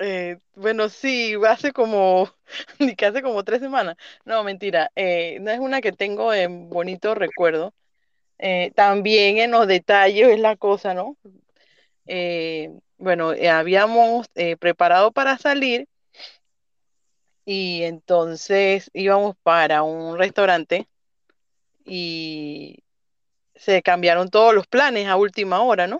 Eh, 0.04 0.40
bueno, 0.56 0.90
sí, 0.90 1.36
hace 1.48 1.72
como, 1.74 2.28
ni 2.80 2.96
que 2.96 3.06
hace 3.06 3.22
como 3.22 3.44
tres 3.44 3.60
semanas. 3.62 3.96
No, 4.26 4.44
mentira. 4.44 4.92
eh, 4.96 5.38
no 5.42 5.52
es 5.52 5.60
una 5.60 5.82
que 5.82 5.92
tengo 5.92 6.34
en 6.34 6.70
bonito 6.70 7.14
recuerdo. 7.16 7.74
Eh, 8.40 8.72
también 8.76 9.38
en 9.40 9.52
los 9.52 9.68
detalles 9.68 10.30
es 10.30 10.40
la 10.40 10.58
cosa, 10.58 10.94
¿no? 10.96 11.18
Bueno, 12.98 13.32
habíamos 13.52 14.28
preparado 14.60 15.12
para 15.12 15.38
salir 15.38 15.88
y 17.46 17.84
entonces 17.84 18.90
íbamos 18.94 19.36
para 19.44 19.84
un 19.84 20.18
restaurante 20.18 20.88
y 21.86 22.80
se 23.56 23.82
cambiaron 23.84 24.30
todos 24.30 24.54
los 24.56 24.68
planes 24.68 25.08
a 25.08 25.18
última 25.18 25.62
hora, 25.62 25.88
¿no? 25.88 26.00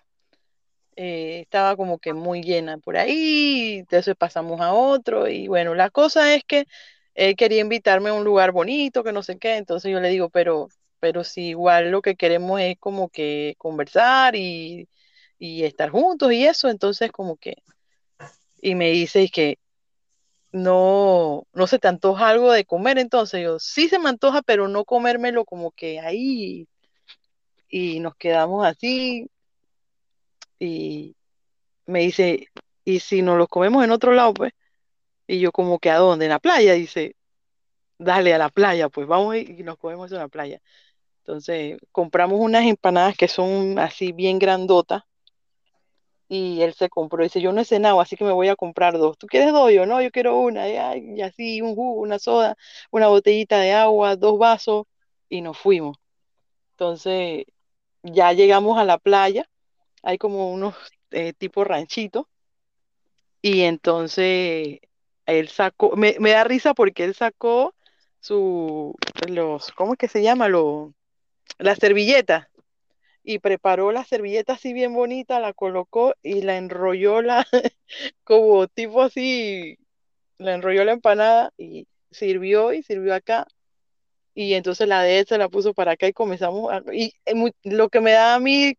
Eh, 1.04 1.40
estaba 1.42 1.76
como 1.76 1.98
que 1.98 2.14
muy 2.14 2.44
llena 2.44 2.78
por 2.78 2.96
ahí, 2.96 3.80
entonces 3.80 4.16
pasamos 4.16 4.62
a 4.62 4.74
otro 4.74 5.28
y 5.28 5.48
bueno, 5.48 5.74
la 5.74 5.90
cosa 5.90 6.36
es 6.36 6.44
que 6.44 6.68
él 7.16 7.36
quería 7.36 7.62
invitarme 7.62 8.10
a 8.12 8.14
un 8.14 8.24
lugar 8.24 8.52
bonito, 8.52 9.04
que 9.04 9.12
no 9.12 9.24
sé 9.24 9.40
qué, 9.40 9.56
entonces 9.58 9.92
yo 9.92 10.00
le 10.00 10.10
digo, 10.10 10.30
pero, 10.30 10.68
pero 11.00 11.24
si 11.24 11.50
igual 11.50 11.90
lo 11.90 12.04
que 12.04 12.16
queremos 12.16 12.62
es 12.62 12.78
como 12.78 13.10
que 13.10 13.56
conversar 13.58 14.36
y, 14.36 14.88
y 15.40 15.64
estar 15.64 15.90
juntos 15.90 16.32
y 16.34 16.46
eso, 16.46 16.70
entonces 16.70 17.12
como 17.12 17.36
que, 17.38 17.56
y 18.62 18.76
me 18.76 18.92
dice 18.92 19.28
que 19.30 19.58
no, 20.52 21.48
no 21.54 21.68
se 21.68 21.80
te 21.80 21.88
antoja 21.88 22.30
algo 22.30 22.52
de 22.52 22.66
comer, 22.66 23.00
entonces 23.00 23.44
yo, 23.44 23.58
sí 23.58 23.90
se 23.90 23.98
me 23.98 24.10
antoja, 24.10 24.44
pero 24.44 24.68
no 24.68 24.86
comérmelo 24.86 25.46
como 25.46 25.72
que 25.72 26.00
ahí 26.00 26.68
y 27.70 28.00
nos 28.02 28.16
quedamos 28.16 28.68
así 28.68 29.32
y 30.62 31.16
me 31.88 32.02
dice, 32.02 32.48
¿y 32.86 33.00
si 33.02 33.24
nos 33.24 33.38
los 33.38 33.50
comemos 33.50 33.84
en 33.84 33.92
otro 33.92 34.14
lado, 34.14 34.34
pues? 34.34 34.54
Y 35.28 35.40
yo 35.40 35.52
como 35.52 35.80
que 35.80 35.90
¿a 35.92 35.98
dónde? 35.98 36.26
En 36.26 36.32
la 36.32 36.40
playa, 36.40 36.74
dice, 36.74 37.16
dale 38.00 38.34
a 38.34 38.38
la 38.40 38.50
playa, 38.50 38.90
pues 38.90 39.08
vamos 39.08 39.38
y 39.38 39.64
nos 39.64 39.78
comemos 39.78 40.12
en 40.12 40.20
la 40.20 40.28
playa. 40.30 40.62
Entonces 41.24 41.80
compramos 41.92 42.40
unas 42.40 42.66
empanadas 42.66 43.18
que 43.18 43.28
son 43.28 43.80
así 43.80 44.12
bien 44.14 44.40
grandotas 44.40 45.04
y 46.28 46.62
él 46.62 46.74
se 46.74 46.90
compró, 46.90 47.24
dice, 47.24 47.42
yo 47.42 47.52
no 47.52 47.62
he 47.62 47.66
cenado, 47.66 48.00
así 48.02 48.16
que 48.16 48.24
me 48.24 48.32
voy 48.32 48.48
a 48.50 48.56
comprar 48.56 48.98
dos. 48.98 49.18
¿Tú 49.18 49.28
quieres 49.28 49.52
dos? 49.52 49.72
Yo 49.74 49.86
no, 49.86 50.02
yo 50.02 50.12
quiero 50.12 50.38
una, 50.40 50.70
y, 50.70 51.18
y 51.18 51.22
así 51.22 51.62
un 51.62 51.76
jugo, 51.76 52.02
una 52.02 52.20
soda, 52.20 52.56
una 52.92 53.08
botellita 53.08 53.60
de 53.60 53.74
agua, 53.74 54.16
dos 54.16 54.40
vasos 54.40 54.86
y 55.30 55.42
nos 55.42 55.58
fuimos. 55.58 55.98
Entonces 56.74 57.46
ya 58.04 58.34
llegamos 58.34 58.78
a 58.80 58.86
la 58.86 58.98
playa, 59.00 59.50
hay 60.04 60.18
como 60.18 60.52
unos 60.52 60.76
eh, 61.12 61.34
tipo 61.34 61.64
ranchitos 61.64 62.26
y 63.42 63.62
entonces 63.62 64.80
él 65.26 65.50
sacó, 65.50 65.96
me, 65.96 66.16
me 66.20 66.32
da 66.32 66.44
risa 66.44 66.74
porque 66.74 67.04
él 67.04 67.16
sacó 67.16 67.76
su, 68.20 68.96
los, 69.28 69.72
¿cómo 69.72 69.94
es 69.94 70.00
que 70.00 70.08
se 70.08 70.22
llama? 70.24 70.48
Lo, 70.50 70.94
las 71.60 71.80
servilletas. 71.80 72.48
y 73.24 73.40
preparó 73.40 73.92
la 73.92 74.06
servilleta 74.06 74.54
así 74.54 74.74
bien 74.74 74.94
bonita, 74.94 75.40
la 75.40 75.54
colocó 75.54 76.16
y 76.24 76.42
la 76.44 76.58
enrolló 76.58 77.22
la, 77.22 77.46
como 78.24 78.68
tipo 78.68 79.02
así, 79.04 79.78
la 80.38 80.56
enrolló 80.56 80.86
la 80.86 80.94
empanada 80.94 81.54
y 81.58 81.88
sirvió 82.12 82.74
y 82.74 82.84
sirvió 82.84 83.16
acá. 83.16 83.48
Y 84.34 84.54
entonces 84.56 84.88
la 84.88 85.04
de 85.04 85.20
él 85.20 85.26
se 85.28 85.38
la 85.38 85.50
puso 85.50 85.74
para 85.74 85.94
acá 85.94 86.08
y 86.08 86.14
comenzamos 86.14 86.72
a, 86.72 86.84
y 86.94 87.14
eh, 87.26 87.34
lo 87.64 87.90
que 87.90 88.02
me 88.02 88.12
da 88.14 88.36
a 88.36 88.40
mí 88.40 88.76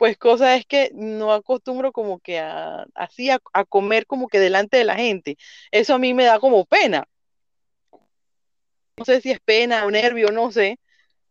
pues 0.00 0.16
cosa 0.16 0.56
es 0.56 0.64
que 0.66 0.90
no 0.94 1.32
acostumbro 1.34 1.92
como 1.92 2.20
que 2.20 2.38
a, 2.40 2.86
así 2.94 3.28
a, 3.30 3.38
comer 3.68 4.06
como 4.06 4.28
que 4.28 4.40
delante 4.40 4.78
de 4.78 4.84
la 4.84 4.96
gente. 4.96 5.36
Eso 5.72 5.94
a 5.94 5.98
mí 5.98 6.14
me 6.14 6.24
da 6.24 6.40
como 6.40 6.64
pena. 6.64 7.06
No 8.96 9.04
sé 9.04 9.20
si 9.20 9.30
es 9.30 9.40
pena 9.40 9.84
o 9.84 9.90
nervio, 9.90 10.30
no 10.32 10.50
sé, 10.52 10.78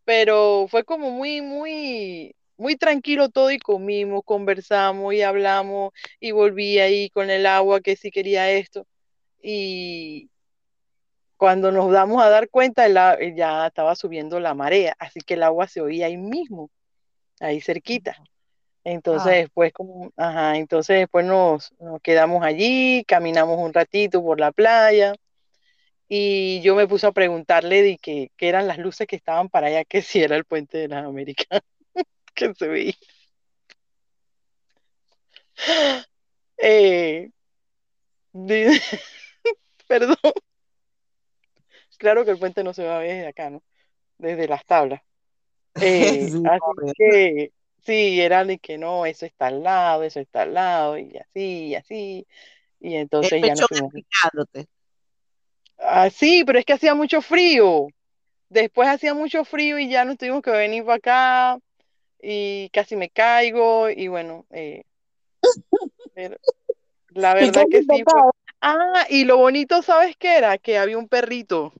pero 0.04 0.66
fue 0.70 0.84
como 0.84 1.10
muy, 1.10 1.42
muy, 1.42 2.36
muy 2.56 2.76
tranquilo 2.76 3.28
todo 3.30 3.50
y 3.52 3.58
comimos, 3.58 4.22
conversamos 4.24 5.14
y 5.14 5.22
hablamos 5.22 5.92
y 6.20 6.32
volví 6.32 6.78
ahí 6.80 7.10
con 7.10 7.30
el 7.30 7.46
agua 7.46 7.80
que 7.80 7.96
sí 7.96 8.10
quería 8.12 8.50
esto. 8.52 8.86
Y 9.42 10.30
cuando 11.36 11.72
nos 11.72 11.90
damos 11.92 12.22
a 12.22 12.30
dar 12.30 12.48
cuenta, 12.50 12.86
ya 12.88 13.66
estaba 13.66 13.96
subiendo 13.96 14.40
la 14.40 14.54
marea, 14.54 14.94
así 15.00 15.20
que 15.20 15.34
el 15.34 15.42
agua 15.42 15.68
se 15.68 15.80
oía 15.80 16.06
ahí 16.06 16.16
mismo, 16.18 16.70
ahí 17.40 17.60
cerquita. 17.60 18.16
Entonces 18.84 19.32
ah. 19.32 19.36
después 19.36 19.72
como, 19.72 20.12
ajá, 20.16 20.56
entonces 20.56 20.98
después 21.00 21.26
nos, 21.26 21.72
quedamos 22.02 22.44
allí, 22.44 23.04
caminamos 23.06 23.58
un 23.58 23.72
ratito 23.72 24.22
por 24.22 24.40
la 24.40 24.52
playa 24.52 25.14
y 26.08 26.60
yo 26.62 26.74
me 26.74 26.88
puse 26.88 27.06
a 27.06 27.12
preguntarle 27.12 27.82
de 27.82 27.98
qué 27.98 28.30
eran 28.40 28.66
las 28.66 28.78
luces 28.78 29.06
que 29.06 29.16
estaban 29.16 29.48
para 29.48 29.68
allá, 29.68 29.84
que 29.88 30.02
si 30.02 30.22
era 30.22 30.36
el 30.36 30.44
puente 30.44 30.78
de 30.78 30.88
las 30.88 31.04
Américas, 31.04 31.60
que 32.34 32.54
se 32.54 32.68
veía. 32.68 32.94
Eh, 36.58 37.30
perdón. 39.88 40.16
Claro 41.98 42.24
que 42.24 42.30
el 42.30 42.38
puente 42.38 42.64
no 42.64 42.72
se 42.72 42.84
va 42.84 42.96
a 42.96 43.00
ver 43.00 43.10
desde 43.10 43.26
acá, 43.28 43.50
¿no? 43.50 43.62
Desde 44.18 44.48
las 44.48 44.64
tablas. 44.64 45.02
Eh, 45.80 46.30
así 46.44 46.92
que 46.96 47.52
Sí, 47.84 48.20
era 48.20 48.44
de 48.44 48.58
que 48.58 48.78
no, 48.78 49.06
eso 49.06 49.26
está 49.26 49.46
al 49.46 49.62
lado, 49.62 50.02
eso 50.02 50.20
está 50.20 50.42
al 50.42 50.54
lado, 50.54 50.98
y 50.98 51.16
así, 51.16 51.68
y 51.68 51.74
así. 51.74 52.26
Y 52.80 52.96
entonces 52.96 53.42
ya 53.42 53.54
no 53.54 53.66
Ah, 55.78 56.10
sí, 56.10 56.44
pero 56.44 56.58
es 56.58 56.64
que 56.64 56.74
hacía 56.74 56.94
mucho 56.94 57.22
frío. 57.22 57.88
Después 58.48 58.88
hacía 58.88 59.14
mucho 59.14 59.44
frío 59.44 59.78
y 59.78 59.88
ya 59.88 60.04
nos 60.04 60.18
tuvimos 60.18 60.42
que 60.42 60.50
venir 60.50 60.84
para 60.84 60.96
acá 60.96 61.58
y 62.20 62.68
casi 62.70 62.96
me 62.96 63.08
caigo 63.08 63.88
y 63.88 64.08
bueno, 64.08 64.44
eh, 64.50 64.82
la 67.10 67.34
verdad 67.34 67.66
que 67.70 67.82
sí. 67.82 68.04
Ah, 68.60 69.06
y 69.08 69.24
lo 69.24 69.38
bonito, 69.38 69.80
¿sabes 69.82 70.16
qué 70.18 70.36
era? 70.36 70.58
Que 70.58 70.76
había 70.76 70.98
un 70.98 71.08
perrito 71.08 71.72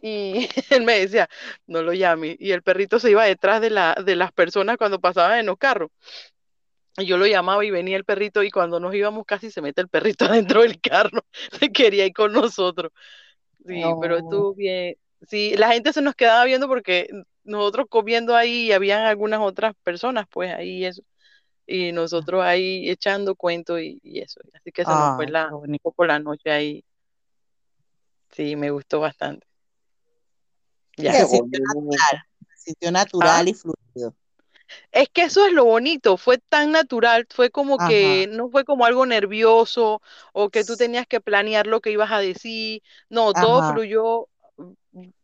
y 0.00 0.48
él 0.70 0.84
me 0.84 1.00
decía, 1.00 1.28
no 1.66 1.82
lo 1.82 1.92
llame. 1.92 2.36
Y 2.38 2.52
el 2.52 2.62
perrito 2.62 2.98
se 2.98 3.10
iba 3.10 3.24
detrás 3.24 3.60
de, 3.60 3.70
la, 3.70 3.94
de 3.94 4.16
las 4.16 4.32
personas 4.32 4.76
cuando 4.76 5.00
pasaban 5.00 5.38
en 5.38 5.46
los 5.46 5.58
carros. 5.58 5.90
Y 6.96 7.06
yo 7.06 7.16
lo 7.16 7.26
llamaba 7.26 7.64
y 7.64 7.70
venía 7.70 7.96
el 7.96 8.04
perrito 8.04 8.42
y 8.42 8.50
cuando 8.50 8.80
nos 8.80 8.94
íbamos 8.94 9.24
casi 9.24 9.50
se 9.50 9.62
mete 9.62 9.80
el 9.80 9.88
perrito 9.88 10.24
adentro 10.56 10.62
del 10.62 10.80
carro. 10.80 11.24
Se 11.58 11.70
quería 11.70 12.06
ir 12.06 12.12
con 12.12 12.32
nosotros. 12.32 12.92
Sí, 13.66 13.82
pero 14.00 14.18
estuvo 14.18 14.54
bien. 14.54 14.96
Sí, 15.26 15.56
la 15.56 15.72
gente 15.72 15.92
se 15.92 16.00
nos 16.00 16.14
quedaba 16.14 16.44
viendo 16.44 16.68
porque 16.68 17.08
nosotros 17.42 17.86
comiendo 17.88 18.36
ahí 18.36 18.66
y 18.66 18.72
habían 18.72 19.04
algunas 19.04 19.40
otras 19.40 19.74
personas 19.82 20.26
pues 20.30 20.54
ahí 20.54 20.84
eso. 20.84 21.02
Y 21.66 21.92
nosotros 21.92 22.42
ahí 22.42 22.88
echando 22.88 23.34
cuentos 23.34 23.80
y, 23.80 24.00
eso. 24.02 24.40
Así 24.54 24.72
que 24.72 24.84
se 24.84 24.90
nos 24.90 25.16
fue 25.16 25.28
la, 25.28 25.54
un 25.54 25.76
poco 25.82 26.06
la 26.06 26.18
noche 26.18 26.50
ahí. 26.50 26.84
Sí, 28.30 28.56
me 28.56 28.70
gustó 28.70 29.00
bastante. 29.00 29.47
Ya. 30.98 31.12
Se 31.12 31.26
sintió 31.26 31.60
natural, 31.60 32.92
natural 32.92 33.46
ah. 33.46 33.50
y 33.50 33.54
fluido. 33.54 34.14
Es 34.92 35.08
que 35.08 35.22
eso 35.22 35.46
es 35.46 35.52
lo 35.52 35.64
bonito, 35.64 36.18
fue 36.18 36.36
tan 36.36 36.72
natural, 36.72 37.26
fue 37.30 37.50
como 37.50 37.78
que 37.88 38.28
no 38.30 38.50
fue 38.50 38.64
como 38.64 38.84
algo 38.84 39.06
nervioso 39.06 40.02
o 40.34 40.50
que 40.50 40.62
tú 40.62 40.76
tenías 40.76 41.06
que 41.06 41.22
planear 41.22 41.66
lo 41.66 41.80
que 41.80 41.90
ibas 41.90 42.12
a 42.12 42.18
decir, 42.18 42.82
no, 43.08 43.32
todo 43.32 43.72
fluyó 43.72 44.28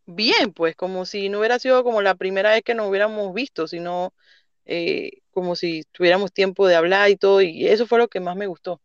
bien, 0.07 0.51
pues 0.51 0.75
como 0.75 1.05
si 1.05 1.29
no 1.29 1.39
hubiera 1.39 1.59
sido 1.59 1.83
como 1.83 2.01
la 2.01 2.15
primera 2.15 2.51
vez 2.51 2.63
que 2.63 2.73
nos 2.73 2.89
hubiéramos 2.89 3.35
visto, 3.35 3.67
sino 3.67 4.13
eh, 4.65 5.21
como 5.29 5.55
si 5.55 5.83
tuviéramos 5.91 6.31
tiempo 6.31 6.67
de 6.67 6.75
hablar 6.75 7.11
y 7.11 7.15
todo, 7.15 7.41
y 7.41 7.67
eso 7.67 7.85
fue 7.85 7.99
lo 7.99 8.07
que 8.07 8.19
más 8.19 8.35
me 8.35 8.47
gustó 8.47 8.81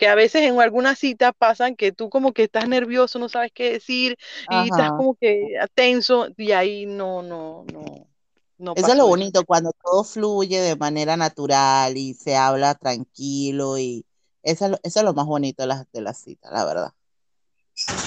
que 0.00 0.08
a 0.08 0.14
veces 0.14 0.40
en 0.44 0.58
alguna 0.58 0.94
cita 0.94 1.30
pasan 1.30 1.76
que 1.76 1.92
tú 1.92 2.08
como 2.08 2.32
que 2.32 2.44
estás 2.44 2.66
nervioso, 2.66 3.18
no 3.18 3.28
sabes 3.28 3.52
qué 3.52 3.72
decir 3.72 4.16
y 4.48 4.68
estás 4.68 4.92
como 4.92 5.14
que 5.14 5.58
tenso 5.74 6.28
y 6.38 6.52
ahí 6.52 6.86
no, 6.86 7.22
no, 7.22 7.66
no. 7.70 8.08
no 8.56 8.72
eso 8.76 8.92
es 8.92 8.96
lo 8.96 9.06
bonito, 9.06 9.44
cuando 9.44 9.72
todo 9.72 10.02
fluye 10.02 10.58
de 10.58 10.74
manera 10.74 11.18
natural 11.18 11.98
y 11.98 12.14
se 12.14 12.34
habla 12.34 12.74
tranquilo 12.74 13.76
y 13.76 14.06
eso, 14.42 14.80
es 14.82 15.02
lo 15.02 15.12
más 15.12 15.26
bonito 15.26 15.64
de 15.64 15.66
las 15.66 15.92
de 15.92 16.00
la 16.00 16.14
cita, 16.14 16.50
la 16.50 16.64
verdad. 16.64 16.92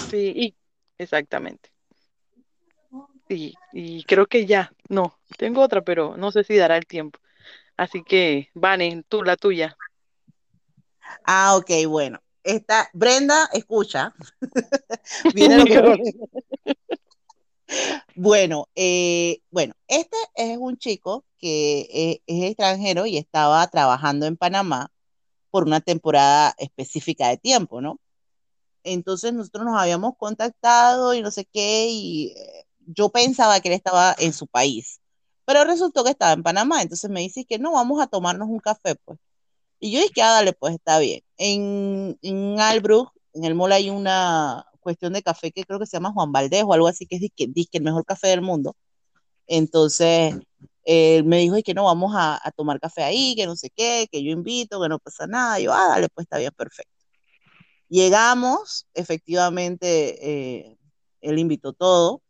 Sí, 0.09 0.33
y, 0.35 0.55
exactamente. 0.97 1.69
Sí, 3.27 3.53
y 3.71 4.03
creo 4.05 4.25
que 4.25 4.47
ya, 4.47 4.73
no, 4.89 5.19
tengo 5.37 5.61
otra, 5.61 5.83
pero 5.83 6.17
no 6.17 6.31
sé 6.31 6.43
si 6.43 6.57
dará 6.57 6.75
el 6.75 6.87
tiempo. 6.87 7.19
Así 7.77 8.03
que, 8.03 8.49
Vane, 8.55 9.03
tú 9.07 9.21
la 9.21 9.35
tuya. 9.35 9.77
Ah, 11.23 11.55
ok, 11.55 11.87
bueno. 11.87 12.19
Esta, 12.43 12.89
Brenda, 12.93 13.49
escucha. 13.53 14.13
Viene 15.33 15.57
lo 15.59 15.65
que... 15.65 16.15
bueno, 18.15 18.67
eh, 18.75 19.41
bueno, 19.49 19.73
este 19.87 20.17
es 20.35 20.57
un 20.57 20.77
chico 20.77 21.23
que 21.37 21.87
es, 21.91 22.17
es 22.27 22.49
extranjero 22.49 23.05
y 23.05 23.17
estaba 23.17 23.65
trabajando 23.67 24.25
en 24.25 24.37
Panamá 24.37 24.91
por 25.51 25.65
una 25.65 25.81
temporada 25.81 26.55
específica 26.57 27.29
de 27.29 27.37
tiempo, 27.37 27.79
¿no? 27.81 27.99
Entonces 28.83 29.33
nosotros 29.33 29.65
nos 29.65 29.79
habíamos 29.79 30.17
contactado 30.17 31.13
y 31.13 31.21
no 31.21 31.31
sé 31.31 31.45
qué, 31.45 31.87
y 31.89 32.33
eh, 32.35 32.65
yo 32.87 33.09
pensaba 33.09 33.59
que 33.59 33.69
él 33.69 33.75
estaba 33.75 34.15
en 34.19 34.33
su 34.33 34.47
país, 34.47 34.99
pero 35.45 35.63
resultó 35.63 36.03
que 36.03 36.11
estaba 36.11 36.33
en 36.33 36.43
Panamá, 36.43 36.81
entonces 36.81 37.09
me 37.09 37.21
dice 37.21 37.45
que 37.45 37.59
no, 37.59 37.73
vamos 37.73 38.01
a 38.01 38.07
tomarnos 38.07 38.49
un 38.49 38.59
café, 38.59 38.95
pues. 39.05 39.19
Y 39.83 39.91
yo 39.91 39.99
dije, 39.99 40.21
ah, 40.21 40.31
dale, 40.31 40.53
pues 40.53 40.75
está 40.75 40.97
bien. 40.99 41.19
En, 41.35 42.17
en 42.21 42.57
Albrook, 42.57 43.11
en 43.33 43.43
el 43.43 43.53
mall 43.53 43.73
hay 43.73 43.89
una 43.89 44.65
cuestión 44.79 45.11
de 45.11 45.21
café 45.21 45.51
que 45.51 45.65
creo 45.65 45.77
que 45.77 45.85
se 45.85 45.97
llama 45.97 46.13
Juan 46.13 46.31
Valdez 46.31 46.63
o 46.65 46.73
algo 46.73 46.87
así, 46.87 47.05
que 47.05 47.17
es 47.17 47.21
que, 47.35 47.51
que 47.51 47.77
el 47.79 47.83
mejor 47.83 48.05
café 48.05 48.29
del 48.29 48.41
mundo. 48.41 48.77
Entonces, 49.45 50.35
él 50.85 51.25
me 51.25 51.39
dijo 51.39 51.57
que 51.65 51.73
no, 51.73 51.83
vamos 51.83 52.13
a, 52.15 52.39
a, 52.41 52.51
tomar 52.51 52.79
café 52.79 53.03
ahí, 53.03 53.35
que 53.35 53.45
no 53.45 53.57
sé 53.57 53.71
qué, 53.75 54.07
que 54.09 54.23
yo 54.23 54.31
invito, 54.31 54.81
que 54.81 54.87
no 54.87 54.99
pasa 54.99 55.27
nada. 55.27 55.59
yo, 55.59 55.73
ah, 55.73 55.89
dale, 55.89 56.07
pues 56.07 56.27
está 56.27 56.37
bien, 56.37 56.53
perfecto. 56.55 56.93
Llegamos, 57.89 58.87
efectivamente, 58.93 60.61
eh, 60.69 60.77
él 61.19 61.39
invitó 61.39 61.73
todo. 61.73 62.21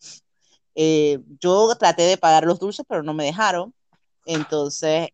Eh, 0.74 1.20
yo 1.40 1.76
traté 1.76 2.02
de 2.02 2.18
pagar 2.18 2.46
los 2.46 2.60
dulces, 2.60 2.84
pero 2.90 3.04
no 3.04 3.14
me 3.14 3.26
dejaron. 3.26 3.76
Entonces, 4.26 5.10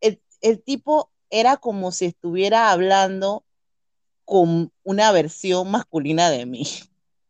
el, 0.00 0.22
el 0.40 0.62
tipo 0.62 1.10
era 1.34 1.56
como 1.56 1.90
si 1.90 2.04
estuviera 2.04 2.70
hablando 2.70 3.44
con 4.24 4.72
una 4.84 5.10
versión 5.10 5.68
masculina 5.68 6.30
de 6.30 6.46
mí. 6.46 6.62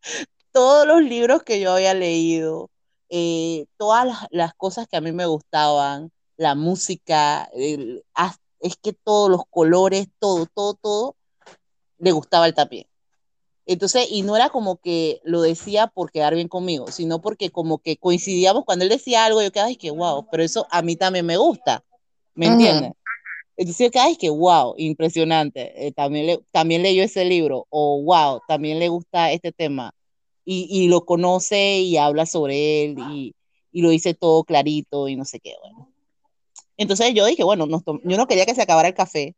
Todos 0.52 0.86
los 0.86 1.02
libros 1.02 1.42
que 1.42 1.58
yo 1.58 1.72
había 1.72 1.94
leído, 1.94 2.70
eh, 3.08 3.66
todas 3.76 4.28
las, 4.30 4.54
cosas 4.54 4.86
que 4.86 4.96
a 4.96 5.00
mí 5.00 5.10
me 5.10 5.26
gustaban, 5.26 6.12
la 6.36 6.54
música, 6.54 7.48
es 7.54 8.76
que 8.76 8.92
todos 8.92 9.30
los 9.30 9.42
colores, 9.50 10.08
todo, 10.20 10.46
todo, 10.46 10.74
todo, 10.74 11.16
le 11.98 12.12
gustaba 12.12 12.46
el 12.46 12.54
también. 12.54 12.86
Entonces, 13.66 14.06
y 14.10 14.22
no 14.22 14.36
era 14.36 14.50
como 14.50 14.76
que 14.76 15.20
lo 15.24 15.40
decía 15.40 15.88
por 15.88 16.12
quedar 16.12 16.34
bien 16.34 16.48
conmigo, 16.48 16.86
sino 16.92 17.20
porque 17.20 17.50
como 17.50 17.78
que 17.78 17.96
coincidíamos 17.96 18.64
cuando 18.64 18.84
él 18.84 18.90
decía 18.90 19.24
algo, 19.24 19.42
yo 19.42 19.50
quedaba, 19.50 19.70
y 19.70 19.76
que 19.76 19.90
wow, 19.90 20.28
pero 20.30 20.44
eso 20.44 20.68
a 20.70 20.82
mí 20.82 20.94
también 20.94 21.26
me 21.26 21.36
gusta, 21.36 21.82
¿me 22.34 22.46
entiendes? 22.46 22.92
Entonces, 23.56 23.90
cada 23.92 24.08
vez 24.08 24.18
que, 24.18 24.30
wow, 24.30 24.74
impresionante, 24.78 25.86
eh, 25.86 25.92
también, 25.92 26.26
le, 26.26 26.40
también 26.50 26.82
leyó 26.82 27.02
ese 27.02 27.24
libro, 27.24 27.66
o 27.70 28.02
wow, 28.02 28.40
también 28.48 28.78
le 28.78 28.88
gusta 28.88 29.30
este 29.32 29.52
tema, 29.52 29.94
y, 30.44 30.66
y 30.70 30.88
lo 30.88 31.04
conoce 31.04 31.78
y 31.78 31.96
habla 31.96 32.26
sobre 32.26 32.84
él, 32.84 32.96
y, 33.10 33.34
y, 33.70 33.82
lo 33.82 33.90
dice 33.90 34.14
todo 34.14 34.44
clarito, 34.44 35.08
y 35.08 35.16
no 35.16 35.24
sé 35.24 35.40
qué, 35.40 35.54
bueno. 35.62 35.90
Entonces 36.76 37.14
yo 37.14 37.24
dije, 37.26 37.44
bueno, 37.44 37.68
yo 37.68 38.16
no 38.16 38.26
quería 38.26 38.46
que 38.46 38.54
se 38.54 38.62
acabara 38.62 38.88
el 38.88 38.94
café, 38.94 39.36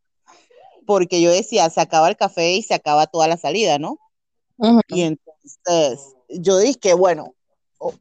porque 0.87 1.20
yo 1.20 1.31
decía, 1.31 1.68
se 1.68 1.81
acaba 1.81 2.09
el 2.09 2.16
café 2.16 2.55
y 2.55 2.62
se 2.62 2.72
acaba 2.72 3.07
toda 3.07 3.29
la 3.29 3.37
salida, 3.37 3.79
¿no? 3.79 3.98
Y 4.88 5.02
entonces 5.02 6.14
yo 6.31 6.59
dije, 6.59 6.94
bueno, 6.94 7.35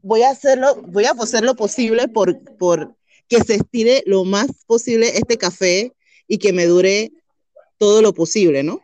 voy 0.02 0.22
a 0.22 0.30
hacerlo, 0.30 0.82
voy 0.84 1.04
a 1.06 1.12
hacer 1.12 1.44
lo 1.44 1.56
posible 1.56 2.08
por, 2.08 2.40
por 2.56 2.96
que 3.28 3.44
se 3.44 3.56
estire 3.56 4.04
lo 4.06 4.24
más 4.24 4.48
posible 4.66 5.18
este 5.18 5.38
café 5.38 5.95
y 6.28 6.38
que 6.38 6.54
me 6.54 6.66
dure 6.66 7.12
todo 7.78 8.02
lo 8.02 8.14
posible, 8.14 8.64
¿no? 8.64 8.82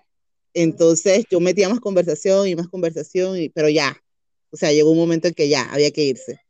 Entonces 0.54 1.25
yo 1.30 1.39
metía 1.39 1.69
más 1.69 1.80
conversación 1.80 2.47
y 2.47 2.56
más 2.56 2.67
conversación, 2.67 3.39
y, 3.39 3.49
pero 3.49 3.69
ya, 3.69 3.97
o 4.51 4.58
sea, 4.58 4.71
llegó 4.71 4.91
un 4.91 4.97
momento 4.97 5.27
en 5.27 5.34
que 5.34 5.49
ya 5.49 5.63
había 5.71 5.91
que 5.91 6.04
irse. 6.04 6.41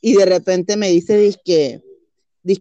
Y 0.00 0.14
de 0.14 0.26
repente 0.26 0.76
me 0.76 0.90
dice, 0.90 1.16
dice 1.16 1.80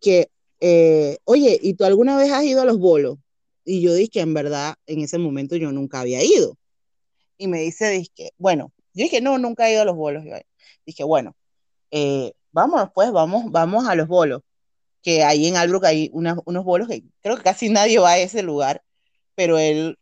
que, 0.01 0.29
eh, 0.59 1.17
oye, 1.25 1.59
¿y 1.61 1.73
tú 1.73 1.83
alguna 1.85 2.17
vez 2.17 2.31
has 2.31 2.43
ido 2.43 2.61
a 2.61 2.65
los 2.65 2.79
bolos? 2.79 3.17
Y 3.63 3.81
yo 3.81 3.93
dije, 3.93 4.21
en 4.21 4.33
verdad, 4.33 4.75
en 4.85 5.01
ese 5.01 5.17
momento 5.17 5.55
yo 5.55 5.71
nunca 5.71 5.99
había 5.99 6.23
ido. 6.23 6.57
Y 7.37 7.47
me 7.47 7.61
dice, 7.61 7.89
dije, 7.89 8.31
bueno, 8.37 8.71
yo 8.93 9.03
dije, 9.03 9.21
no, 9.21 9.37
nunca 9.37 9.69
he 9.69 9.73
ido 9.73 9.81
a 9.81 9.85
los 9.85 9.95
bolos. 9.95 10.23
Dije, 10.85 11.03
bueno, 11.03 11.35
eh, 11.91 12.31
vamos 12.51 12.89
pues, 12.95 13.11
vamos, 13.11 13.51
vamos 13.51 13.87
a 13.87 13.95
los 13.95 14.07
bolos. 14.07 14.41
Que 15.07 15.23
ahí 15.23 15.47
en 15.47 15.55
Albrook 15.55 15.85
hay 15.85 16.09
unos 16.11 16.65
bolos 16.65 16.89
que 16.89 17.01
creo 17.21 17.37
que 17.37 17.43
casi 17.43 17.69
nadie 17.69 17.97
va 17.97 18.11
a 18.11 18.19
ese 18.19 18.43
lugar, 18.43 18.83
pero 19.35 19.57
él 19.57 19.97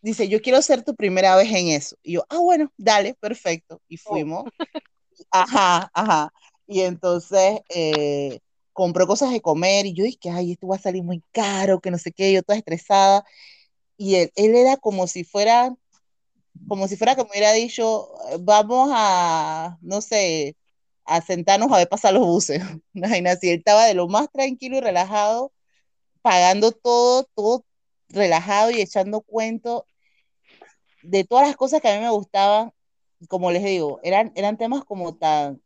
dice, 0.00 0.28
yo 0.28 0.40
quiero 0.40 0.62
ser 0.62 0.82
tu 0.82 0.94
primera 0.94 1.36
vez 1.36 1.52
en 1.52 1.68
eso. 1.68 1.94
Y 2.02 2.12
yo, 2.12 2.24
ah, 2.30 2.38
bueno, 2.38 2.72
dale, 2.78 3.12
perfecto. 3.20 3.82
Y 3.86 3.96
oh. 3.96 4.08
fuimos. 4.08 4.44
Ajá, 5.30 5.90
ajá. 5.92 6.32
Y 6.66 6.80
entonces 6.80 7.60
eh, 7.68 8.40
compró 8.72 9.06
cosas 9.06 9.30
de 9.30 9.42
comer 9.42 9.84
y 9.84 9.92
yo 9.92 10.04
dije, 10.04 10.30
ay, 10.30 10.52
esto 10.52 10.68
va 10.68 10.76
a 10.76 10.78
salir 10.78 11.02
muy 11.02 11.22
caro, 11.30 11.78
que 11.78 11.90
no 11.90 11.98
sé 11.98 12.10
qué, 12.10 12.32
yo 12.32 12.42
toda 12.42 12.56
estresada. 12.56 13.26
Y 13.98 14.14
él, 14.14 14.32
él 14.36 14.54
era 14.54 14.78
como 14.78 15.06
si 15.06 15.22
fuera, 15.22 15.76
como 16.66 16.88
si 16.88 16.96
fuera 16.96 17.14
que 17.14 17.24
me 17.24 17.30
hubiera 17.30 17.52
dicho, 17.52 18.08
vamos 18.40 18.88
a, 18.90 19.76
no 19.82 20.00
sé, 20.00 20.56
a 21.08 21.22
sentarnos 21.22 21.72
a 21.72 21.78
ver 21.78 21.88
pasar 21.88 22.12
los 22.14 22.26
buses. 22.26 22.62
Imagínate, 22.92 23.52
él 23.52 23.58
estaba 23.58 23.86
de 23.86 23.94
lo 23.94 24.08
más 24.08 24.30
tranquilo 24.30 24.76
y 24.76 24.80
relajado, 24.80 25.52
pagando 26.22 26.72
todo, 26.72 27.24
todo 27.34 27.64
relajado 28.10 28.70
y 28.70 28.80
echando 28.80 29.20
cuento 29.22 29.86
de 31.02 31.24
todas 31.24 31.46
las 31.46 31.56
cosas 31.56 31.80
que 31.80 31.88
a 31.88 31.94
mí 31.94 32.00
me 32.04 32.10
gustaban, 32.10 32.72
como 33.28 33.50
les 33.50 33.64
digo, 33.64 34.00
eran, 34.02 34.32
eran 34.34 34.58
temas 34.58 34.84
como 34.84 35.16
tan, 35.16 35.62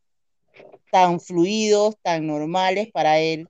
tan 0.91 1.21
fluidos, 1.21 1.97
tan 2.03 2.27
normales 2.27 2.91
para 2.93 3.19
él. 3.19 3.49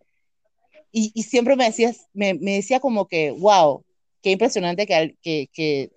Y, 0.91 1.23
siempre 1.23 1.57
me 1.57 1.65
decía, 1.65 1.93
me, 2.13 2.35
decía 2.35 2.79
como 2.79 3.07
que, 3.07 3.31
wow, 3.31 3.83
qué 4.21 4.33
impresionante 4.33 4.87
que, 4.87 5.17
que, 5.23 5.49
que, 5.53 5.91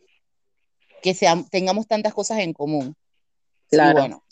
que 1.02 1.16
tengamos 1.52 1.88
tantas 1.88 2.14
cosas 2.14 2.40
en 2.40 2.54
común. 2.54 2.96
Claro. 3.70 3.92
Y 3.92 4.02
bueno, 4.02 4.25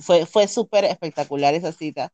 fue, 0.00 0.26
fue 0.26 0.48
súper 0.48 0.84
espectacular 0.84 1.54
esa 1.54 1.72
cita. 1.72 2.12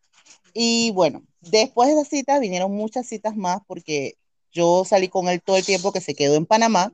Y 0.52 0.90
bueno, 0.92 1.22
después 1.40 1.88
de 1.88 2.00
esa 2.00 2.08
cita 2.08 2.38
vinieron 2.38 2.72
muchas 2.72 3.06
citas 3.06 3.36
más 3.36 3.60
porque 3.66 4.14
yo 4.52 4.84
salí 4.84 5.08
con 5.08 5.28
él 5.28 5.42
todo 5.42 5.56
el 5.56 5.64
tiempo 5.64 5.92
que 5.92 6.00
se 6.00 6.14
quedó 6.14 6.34
en 6.34 6.46
Panamá 6.46 6.92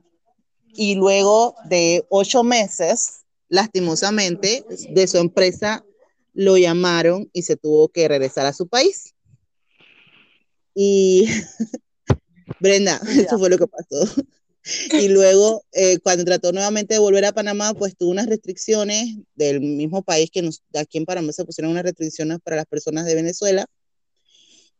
y 0.75 0.95
luego 0.95 1.55
de 1.65 2.05
ocho 2.09 2.43
meses, 2.43 3.25
lastimosamente, 3.47 4.65
de 4.89 5.07
su 5.07 5.17
empresa 5.17 5.85
lo 6.33 6.57
llamaron 6.57 7.29
y 7.31 7.43
se 7.43 7.55
tuvo 7.55 7.89
que 7.89 8.07
regresar 8.07 8.45
a 8.45 8.53
su 8.53 8.67
país. 8.67 9.13
Y 10.73 11.27
Brenda, 12.59 12.99
eso 13.09 13.37
fue 13.37 13.49
lo 13.49 13.57
que 13.57 13.67
pasó. 13.67 14.23
Y 14.91 15.09
luego, 15.09 15.63
eh, 15.73 15.99
cuando 15.99 16.23
trató 16.23 16.51
nuevamente 16.51 16.93
de 16.93 16.99
volver 16.99 17.25
a 17.25 17.33
Panamá, 17.33 17.73
pues 17.73 17.97
tuvo 17.97 18.11
unas 18.11 18.27
restricciones 18.27 19.17
del 19.35 19.59
mismo 19.59 20.03
país 20.03 20.29
que 20.31 20.41
nos, 20.41 20.63
aquí 20.73 20.97
en 20.97 21.05
Panamá 21.05 21.33
se 21.33 21.45
pusieron 21.45 21.71
unas 21.71 21.83
restricciones 21.83 22.39
para 22.43 22.55
las 22.55 22.65
personas 22.65 23.05
de 23.05 23.15
Venezuela. 23.15 23.65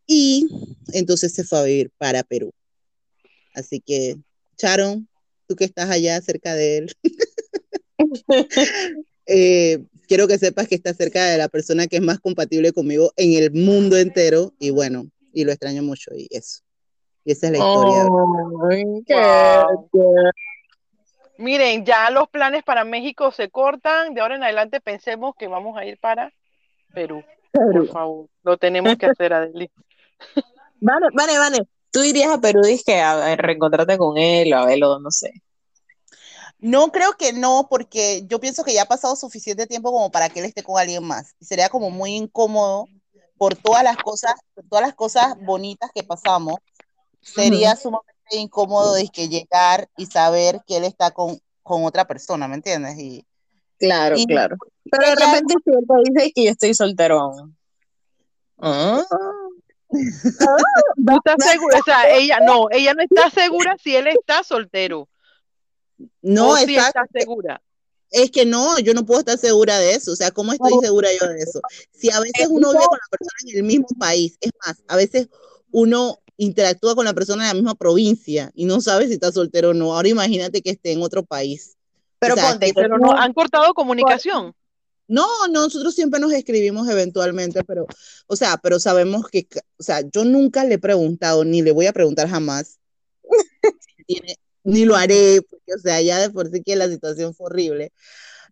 Y 0.06 0.48
entonces 0.93 1.34
se 1.34 1.43
fue 1.43 1.60
a 1.60 1.63
vivir 1.63 1.91
para 1.98 2.24
Perú. 2.24 2.52
Así 3.54 3.80
que, 3.80 4.17
Sharon, 4.58 5.08
tú 5.48 5.56
que 5.56 5.65
estás 5.65 5.89
allá 5.89 6.22
cerca 6.22 6.56
de 6.56 6.78
él, 6.78 6.96
eh, 9.26 9.84
quiero 10.08 10.28
que 10.28 10.38
sepas 10.38 10.67
que 10.67 10.76
está 10.76 10.93
cerca 10.93 11.26
de 11.26 11.38
la 11.38 11.50
persona 11.50 11.88
que 11.88 11.98
es 11.98 12.02
más 12.02 12.19
compatible 12.19 12.72
conmigo 12.72 13.13
en 13.17 13.34
el 13.34 13.52
mundo 13.52 13.98
entero 13.98 14.54
y 14.60 14.69
bueno, 14.69 15.10
y 15.34 15.43
lo 15.43 15.52
extraño 15.52 15.84
mucho 15.84 16.12
y 16.15 16.28
eso. 16.32 16.62
Y 17.26 17.32
esa 17.32 17.48
es 17.48 17.54
la 17.54 17.58
historia. 17.60 18.08
Miren, 21.38 21.86
ya 21.86 22.10
los 22.10 22.30
planes 22.30 22.64
para 22.64 22.84
México 22.84 23.32
se 23.32 23.50
cortan. 23.50 24.14
De 24.14 24.22
ahora 24.22 24.36
en 24.36 24.44
adelante 24.44 24.82
pensemos 24.82 25.36
que 25.38 25.48
vamos 25.48 25.78
a 25.78 25.86
ir 25.86 26.00
para 26.00 26.32
Perú. 26.94 27.24
Por 27.52 27.88
favor, 27.88 28.28
lo 28.44 28.58
tenemos 28.58 28.96
que 28.98 29.06
hacer, 29.06 29.34
Adeli. 29.34 29.70
Vale, 30.80 31.08
vale, 31.14 31.38
vale. 31.38 31.68
Tú 31.92 32.04
irías 32.04 32.32
a 32.32 32.42
Perú, 32.42 32.62
dije, 32.64 33.00
a 33.00 33.36
reencontrarte 33.36 33.98
con 33.98 34.18
él 34.18 34.52
o 34.54 34.58
a 34.58 34.66
verlo, 34.66 35.00
no 35.00 35.12
sé. 35.12 35.32
No 36.64 36.92
creo 36.92 37.14
que 37.14 37.34
no, 37.34 37.68
porque 37.70 38.24
yo 38.26 38.40
pienso 38.40 38.64
que 38.64 38.74
ya 38.74 38.84
ha 38.84 38.88
pasado 38.88 39.16
suficiente 39.16 39.68
tiempo 39.68 39.92
como 39.92 40.12
para 40.12 40.30
que 40.30 40.40
él 40.40 40.46
esté 40.46 40.64
con 40.64 40.80
alguien 40.80 41.04
más. 41.04 41.36
Y 41.40 41.46
sería 41.46 41.70
como 41.70 41.90
muy 41.90 42.16
incómodo 42.16 42.88
por 43.38 43.56
todas 43.56 43.84
las 43.84 43.98
cosas, 43.98 44.34
todas 44.70 44.86
las 44.86 44.96
cosas 44.96 45.36
bonitas 45.42 45.92
que 45.94 46.04
pasamos. 46.04 46.56
Sería 47.24 47.76
sumamente 47.76 48.14
incómodo 48.32 48.94
de 48.94 49.08
que 49.08 49.30
llegar 49.30 49.88
y 49.98 50.06
saber 50.06 50.62
que 50.68 50.78
él 50.78 50.84
está 50.84 51.12
con, 51.12 51.40
con 51.64 51.86
otra 51.86 52.06
persona, 52.06 52.48
¿me 52.48 52.56
entiendes? 52.56 52.98
Y, 53.00 53.26
claro, 53.80 54.16
claro. 54.28 54.58
Pero 54.92 55.08
de 55.08 55.16
repente 55.16 55.56
si 55.64 55.72
él 55.72 55.86
te 55.88 56.12
dice 56.12 56.32
que 56.34 56.44
yo 56.46 56.52
estoy 56.52 56.74
soltero 56.74 57.32
Ah. 58.60 59.04
¿No 60.98 61.18
estás 61.18 61.52
segura? 61.52 61.80
O 61.80 61.84
sea, 61.84 62.10
ella 62.16 62.40
no, 62.40 62.68
ella 62.72 62.94
no 62.94 63.04
está 63.04 63.30
segura 63.30 63.76
si 63.82 63.96
él 63.96 64.08
está 64.08 64.44
soltero. 64.44 65.10
No, 66.22 66.58
está, 66.58 66.92
segura. 67.14 67.62
Es 68.10 68.32
que 68.32 68.46
no, 68.46 68.80
yo 68.80 68.94
no 68.94 69.06
puedo 69.06 69.20
estar 69.20 69.38
segura 69.38 69.80
de 69.80 69.96
eso. 69.96 70.14
O 70.14 70.16
sea, 70.16 70.32
¿cómo 70.32 70.54
estoy 70.54 70.74
segura 70.82 71.10
yo 71.20 71.28
de 71.28 71.40
eso? 71.40 71.60
Si 71.92 72.10
a 72.12 72.20
veces 72.20 72.48
uno 72.50 72.72
vive 72.72 72.86
con 72.86 72.98
la 72.98 73.18
persona 73.18 73.38
en 73.48 73.58
el 73.58 73.64
mismo 73.64 73.88
país, 74.00 74.38
es 74.40 74.52
más, 74.66 74.84
a 74.88 74.96
veces 74.96 75.30
uno 75.72 76.20
interactúa 76.38 76.96
con 76.96 77.06
la 77.06 77.13
persona 77.13 77.43
en 77.43 77.48
la 77.50 77.54
misma 77.54 77.76
provincia 77.76 78.52
y 78.56 78.65
no 78.65 78.82
sabe 78.82 79.08
si 79.08 79.13
está 79.13 79.32
soltero 79.32 79.69
o 79.69 79.74
no. 79.74 79.93
Ahora 79.93 80.10
imagínate 80.10 80.62
que 80.62 80.72
esté 80.72 80.91
en 80.91 81.02
otro 81.02 81.24
país. 81.24 81.78
Pero 82.19 82.36
pero 82.74 82.98
no 82.98 83.12
han 83.12 83.34
cortado 83.34 83.74
comunicación. 83.74 84.54
No, 85.08 85.28
nosotros 85.50 85.93
siempre 85.93 86.19
nos 86.19 86.32
escribimos 86.32 86.88
eventualmente, 86.88 87.63
pero, 87.65 87.86
o 88.28 88.36
sea, 88.36 88.58
pero 88.58 88.80
sabemos 88.80 89.28
que, 89.28 89.48
o 89.78 89.84
sea, 89.84 90.02
yo 90.10 90.24
nunca 90.24 90.63
le 90.63 90.76
he 90.76 90.80
preguntado, 90.80 91.43
ni 91.43 91.62
le 91.62 91.72
voy 91.74 91.88
a 91.88 91.93
preguntar 91.93 92.30
jamás, 92.30 92.80
ni 94.63 94.86
lo 94.86 94.96
haré, 94.96 95.41
porque, 95.41 95.74
o 95.76 95.80
sea, 95.80 96.02
ya 96.02 96.19
de 96.19 96.30
por 96.30 96.50
sí 96.50 96.63
que 96.63 96.78
la 96.78 96.88
situación 96.88 97.36
fue 97.36 97.48
horrible. 97.48 97.91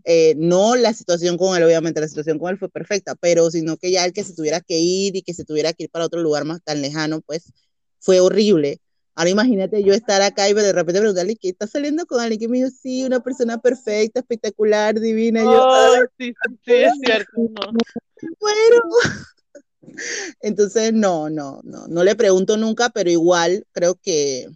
Eh, 0.03 0.33
no 0.37 0.75
la 0.75 0.93
situación 0.93 1.37
con 1.37 1.55
él, 1.55 1.63
obviamente 1.63 2.01
la 2.01 2.07
situación 2.07 2.39
con 2.39 2.49
él 2.49 2.57
fue 2.57 2.69
perfecta, 2.69 3.15
pero 3.15 3.51
sino 3.51 3.77
que 3.77 3.91
ya 3.91 4.03
el 4.03 4.13
que 4.13 4.23
se 4.23 4.33
tuviera 4.33 4.59
que 4.59 4.79
ir 4.79 5.15
y 5.15 5.21
que 5.21 5.33
se 5.33 5.45
tuviera 5.45 5.73
que 5.73 5.83
ir 5.83 5.89
para 5.91 6.05
otro 6.05 6.21
lugar 6.21 6.43
más 6.43 6.61
tan 6.63 6.81
lejano, 6.81 7.21
pues 7.21 7.53
fue 8.01 8.19
horrible. 8.19 8.81
Ahora 9.15 9.29
imagínate 9.29 9.83
yo 9.83 9.93
estar 9.93 10.21
acá 10.21 10.49
y 10.49 10.53
de 10.53 10.73
repente 10.73 10.99
preguntarle 10.99 11.35
¿qué 11.35 11.49
está 11.49 11.67
saliendo 11.67 12.05
con 12.05 12.19
alguien 12.19 12.39
que 12.39 12.47
me 12.47 12.57
dijo, 12.57 12.69
sí, 12.69 13.03
una 13.03 13.19
persona 13.19 13.59
perfecta, 13.59 14.19
espectacular, 14.19 14.99
divina. 14.99 15.43
yo, 15.43 15.95
sí, 16.17 16.33
sí, 16.65 16.73
es 16.73 16.93
cierto. 17.03 17.31
Bueno. 18.39 18.81
Entonces, 20.41 20.93
no, 20.93 21.29
no, 21.29 21.59
no, 21.63 21.87
no 21.87 22.03
le 22.03 22.15
pregunto 22.15 22.55
nunca, 22.57 22.89
pero 22.89 23.09
igual 23.09 23.65
creo 23.71 23.95
que, 23.95 24.47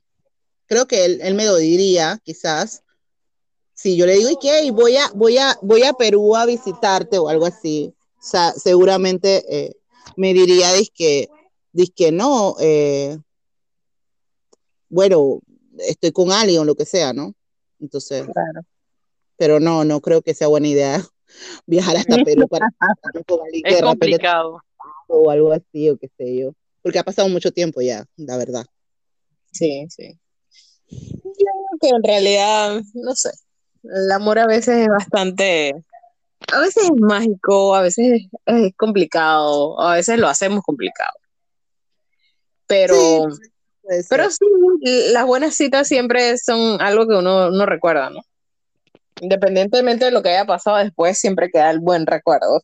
creo 0.65 0.87
que 0.87 1.05
él, 1.05 1.35
me 1.35 1.45
lo 1.45 1.57
diría, 1.57 2.19
quizás. 2.23 2.83
Si 3.73 3.97
yo 3.97 4.05
le 4.05 4.13
digo, 4.13 4.29
¿y 4.29 4.37
qué? 4.41 4.71
Voy 4.71 4.95
a, 4.95 5.09
voy 5.13 5.37
a, 5.37 5.57
voy 5.61 5.83
a 5.83 5.93
Perú 5.93 6.35
a 6.35 6.45
visitarte 6.45 7.19
o 7.19 7.27
algo 7.27 7.45
así. 7.45 7.93
O 8.17 8.23
sea, 8.23 8.53
seguramente 8.53 9.43
eh, 9.49 9.75
me 10.15 10.33
diría, 10.33 10.69
que 11.93 12.11
no, 12.13 12.55
eh, 12.61 13.19
bueno, 14.95 15.41
estoy 15.79 16.13
con 16.13 16.31
alguien 16.31 16.61
o 16.61 16.63
lo 16.63 16.73
que 16.73 16.85
sea, 16.85 17.11
¿no? 17.11 17.33
Entonces, 17.81 18.25
pero 19.35 19.59
no, 19.59 19.83
no 19.83 19.99
creo 19.99 20.21
que 20.21 20.33
sea 20.33 20.47
buena 20.47 20.69
idea 20.69 21.03
viajar 21.65 21.97
hasta 21.97 22.23
Perú 22.23 22.47
para 22.49 22.69
con 23.27 23.39
alguien 23.41 23.63
es 23.65 23.81
complicado. 23.81 24.61
o 25.07 25.29
algo 25.29 25.51
así 25.51 25.89
o 25.89 25.97
qué 25.97 26.09
sé 26.17 26.37
yo, 26.37 26.53
porque 26.81 26.97
ha 26.97 27.03
pasado 27.03 27.27
mucho 27.27 27.51
tiempo 27.51 27.81
ya, 27.81 28.05
la 28.15 28.37
verdad. 28.37 28.65
Sí, 29.51 29.85
sí. 29.89 30.17
Yo 30.87 31.27
creo 31.33 31.77
que 31.81 31.89
en 31.89 32.03
realidad, 32.03 32.81
no 32.93 33.15
sé, 33.15 33.31
el 33.83 34.09
amor 34.13 34.39
a 34.39 34.47
veces 34.47 34.83
es 34.83 34.87
bastante, 34.87 35.73
a 36.53 36.59
veces 36.61 36.85
es 36.85 36.91
mágico, 36.97 37.75
a 37.75 37.81
veces 37.81 38.27
es 38.45 38.73
complicado, 38.77 39.77
a 39.81 39.95
veces 39.95 40.17
lo 40.19 40.29
hacemos 40.29 40.63
complicado. 40.63 41.17
Pero 42.65 43.27
pero 44.09 44.29
sí, 44.29 44.45
las 45.11 45.25
buenas 45.25 45.55
citas 45.55 45.87
siempre 45.87 46.37
son 46.37 46.81
algo 46.81 47.07
que 47.07 47.15
uno 47.15 47.51
no 47.51 47.65
recuerda, 47.65 48.09
¿no? 48.09 48.21
Independientemente 49.21 50.05
de 50.05 50.11
lo 50.11 50.21
que 50.21 50.29
haya 50.29 50.45
pasado 50.45 50.77
después, 50.77 51.17
siempre 51.17 51.49
queda 51.49 51.71
el 51.71 51.79
buen 51.79 52.05
recuerdo. 52.05 52.61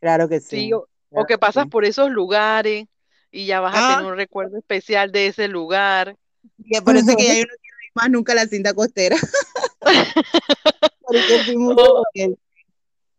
Claro 0.00 0.28
que 0.28 0.40
sí. 0.40 0.70
O 0.72 1.26
que 1.26 1.38
pasas 1.38 1.66
por 1.68 1.84
esos 1.84 2.10
lugares 2.10 2.86
y 3.30 3.46
ya 3.46 3.60
vas 3.60 3.74
a 3.74 3.88
tener 3.88 4.04
ah. 4.04 4.08
un 4.08 4.16
recuerdo 4.16 4.58
especial 4.58 5.12
de 5.12 5.28
ese 5.28 5.48
lugar. 5.48 6.16
Y 6.58 6.80
parece 6.80 7.16
que 7.16 7.24
ya 7.26 7.34
yo 7.34 7.40
no 7.40 7.46
quiero 7.60 7.82
ir 7.82 7.92
más 7.94 8.10
nunca 8.10 8.32
a 8.32 8.36
la 8.36 8.46
cinta 8.46 8.74
costera. 8.74 9.16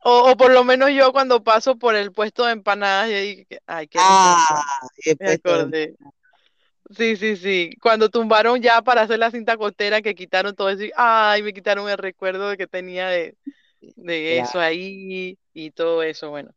o, 0.04 0.38
por 0.38 0.52
lo 0.52 0.64
menos 0.64 0.92
yo 0.92 1.12
cuando 1.12 1.44
paso 1.44 1.78
por 1.78 1.96
el 1.96 2.12
puesto 2.12 2.46
de 2.46 2.54
empanadas 2.54 3.10
y 3.10 3.14
ahí, 3.14 3.48
ay, 3.66 3.88
qué 3.88 4.00
ah, 4.02 4.64
me 5.20 5.32
acordé. 5.32 5.96
Sí, 6.96 7.16
sí, 7.16 7.38
sí. 7.38 7.72
Cuando 7.82 8.10
tumbaron 8.10 8.62
ya 8.62 8.82
para 8.82 9.02
hacer 9.02 9.20
la 9.20 9.32
cinta 9.32 9.58
costera, 9.58 10.02
que 10.02 10.16
quitaron 10.16 10.56
todo 10.56 10.70
eso, 10.70 10.84
ay, 10.96 11.42
me 11.44 11.54
quitaron 11.54 11.90
el 11.90 11.98
recuerdo 11.98 12.56
que 12.58 12.68
tenía 12.68 13.08
de, 13.08 13.36
de 13.82 14.40
eso 14.40 14.60
ahí 14.60 15.38
y 15.54 15.72
todo 15.72 16.04
eso, 16.04 16.30
bueno. 16.30 16.52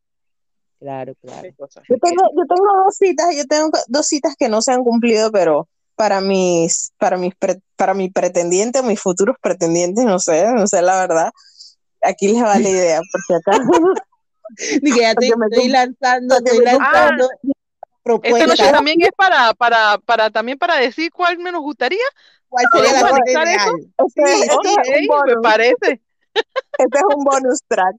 Claro, 0.78 1.14
claro. 1.22 1.48
Yo 1.88 1.96
tengo, 2.00 2.22
yo 2.36 2.46
tengo 2.48 2.84
dos 2.84 2.96
citas, 2.96 3.34
yo 3.34 3.44
tengo 3.46 3.70
dos 3.88 4.06
citas 4.06 4.34
que 4.38 4.48
no 4.48 4.60
se 4.60 4.72
han 4.72 4.84
cumplido, 4.84 5.32
pero 5.32 5.68
para 5.94 6.20
mis, 6.20 6.92
para 6.98 7.16
mis, 7.16 7.32
para 7.76 7.94
mi 7.94 8.10
pretendiente, 8.10 8.82
mis 8.82 9.00
futuros 9.00 9.36
pretendientes, 9.40 10.04
no 10.04 10.18
sé, 10.18 10.46
no 10.52 10.66
sé 10.66 10.82
la 10.82 11.00
verdad. 11.00 11.30
Aquí 12.02 12.28
les 12.28 12.42
va 12.42 12.58
la 12.58 12.68
idea, 12.68 13.00
porque 13.10 13.34
acá. 13.34 13.58
Dije, 14.82 15.00
ya 15.00 15.14
te 15.14 15.26
estoy 15.26 15.68
lanzando, 15.68 16.36
estoy 16.36 16.64
lanzando. 16.64 17.28
Esta 18.22 18.46
noche 18.46 18.70
también 18.70 19.00
es 19.02 19.10
para, 19.16 19.52
para, 19.54 19.98
para, 19.98 20.30
también 20.30 20.58
para 20.58 20.76
decir 20.76 21.10
cuál 21.10 21.38
me 21.38 21.50
nos 21.50 21.62
gustaría. 21.62 22.04
¿Cuál 22.48 22.64
sería 22.72 23.02
la 23.02 23.08
cita 23.26 23.72
Sí, 24.14 25.08
me 25.26 25.36
parece. 25.42 26.02
Este 26.78 26.98
es 26.98 27.04
un 27.16 27.24
bonus 27.24 27.60
track. 27.66 27.96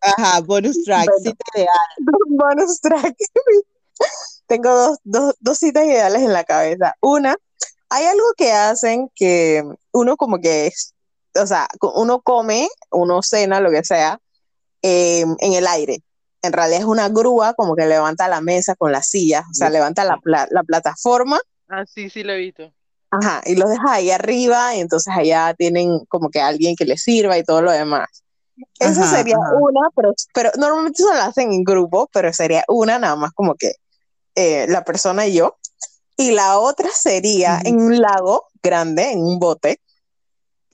Ajá, 0.00 0.40
bonus 0.40 0.84
track, 0.84 1.08
cita 1.22 1.44
ideal. 1.54 1.68
Bonus 2.28 2.80
track. 2.80 3.14
Tengo 4.46 4.74
dos, 4.74 4.98
dos, 5.04 5.34
dos 5.40 5.58
citas 5.58 5.84
ideales 5.84 6.22
en 6.22 6.32
la 6.32 6.44
cabeza. 6.44 6.94
Una, 7.00 7.36
hay 7.88 8.06
algo 8.06 8.24
que 8.36 8.52
hacen 8.52 9.10
que 9.14 9.62
uno 9.92 10.16
como 10.16 10.38
que 10.38 10.68
es, 10.68 10.94
o 11.38 11.46
sea, 11.46 11.68
uno 11.94 12.20
come, 12.22 12.68
uno 12.90 13.22
cena, 13.22 13.60
lo 13.60 13.70
que 13.70 13.84
sea, 13.84 14.18
em, 14.80 15.36
en 15.40 15.52
el 15.52 15.66
aire. 15.66 16.02
En 16.42 16.52
realidad 16.52 16.80
es 16.80 16.86
una 16.86 17.08
grúa 17.08 17.54
como 17.54 17.76
que 17.76 17.86
levanta 17.86 18.28
la 18.28 18.40
mesa 18.40 18.74
con 18.74 18.92
las 18.92 19.08
sillas, 19.08 19.44
o 19.50 19.54
sea, 19.54 19.70
levanta 19.70 20.04
la, 20.04 20.18
la 20.24 20.62
plataforma. 20.64 21.40
Ah, 21.68 21.84
sí, 21.86 22.10
sí 22.10 22.22
lo 22.22 22.32
he 22.32 22.38
visto. 22.38 22.72
Ajá, 23.12 23.42
y 23.44 23.56
los 23.56 23.68
deja 23.68 23.92
ahí 23.92 24.10
arriba 24.10 24.74
y 24.74 24.80
entonces 24.80 25.12
allá 25.14 25.54
tienen 25.54 26.00
como 26.08 26.30
que 26.30 26.40
alguien 26.40 26.74
que 26.76 26.86
les 26.86 27.02
sirva 27.02 27.36
y 27.36 27.44
todo 27.44 27.60
lo 27.60 27.70
demás. 27.70 28.08
Esa 28.78 29.06
sería 29.06 29.36
una, 29.38 29.88
pero, 29.94 30.14
pero 30.32 30.50
normalmente 30.56 31.02
se 31.02 31.14
lo 31.14 31.20
hacen 31.20 31.52
en 31.52 31.62
grupo, 31.62 32.08
pero 32.12 32.32
sería 32.32 32.64
una 32.68 32.98
nada 32.98 33.16
más 33.16 33.32
como 33.32 33.54
que 33.54 33.74
eh, 34.34 34.66
la 34.68 34.82
persona 34.82 35.26
y 35.26 35.34
yo. 35.34 35.56
Y 36.16 36.32
la 36.32 36.58
otra 36.58 36.88
sería 36.90 37.60
en 37.64 37.80
un 37.80 38.00
lago 38.00 38.46
grande, 38.62 39.12
en 39.12 39.20
un 39.20 39.38
bote, 39.38 39.80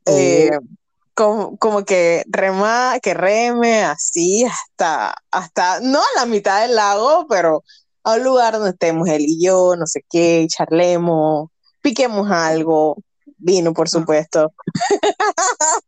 eh, 0.07 0.51
como, 1.19 1.59
como, 1.59 1.85
que 1.85 2.23
rema, 2.29 3.01
que 3.03 3.13
reme 3.13 3.83
así 3.83 4.45
hasta, 4.45 5.17
hasta, 5.33 5.81
no 5.81 5.99
a 5.99 6.21
la 6.21 6.27
mitad 6.27 6.63
del 6.63 6.77
lago, 6.77 7.27
pero 7.29 7.65
a 8.05 8.15
un 8.15 8.23
lugar 8.23 8.53
donde 8.53 8.71
estemos 8.71 9.09
él 9.09 9.23
y 9.23 9.45
yo, 9.45 9.75
no 9.77 9.85
sé 9.89 10.05
qué, 10.09 10.47
charlemos, 10.49 11.51
piquemos 11.83 12.31
algo, 12.31 13.03
vino, 13.37 13.75
por 13.75 13.89
supuesto. 13.89 14.53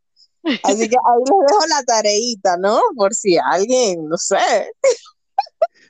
Así 0.65 0.89
que 0.89 0.97
ahí 0.97 1.21
les 1.21 1.49
dejo 1.49 1.67
la 1.69 1.83
tareita, 1.85 2.57
¿no? 2.57 2.81
Por 2.97 3.15
si 3.15 3.39
alguien, 3.39 4.09
no 4.09 4.17
sé. 4.17 4.73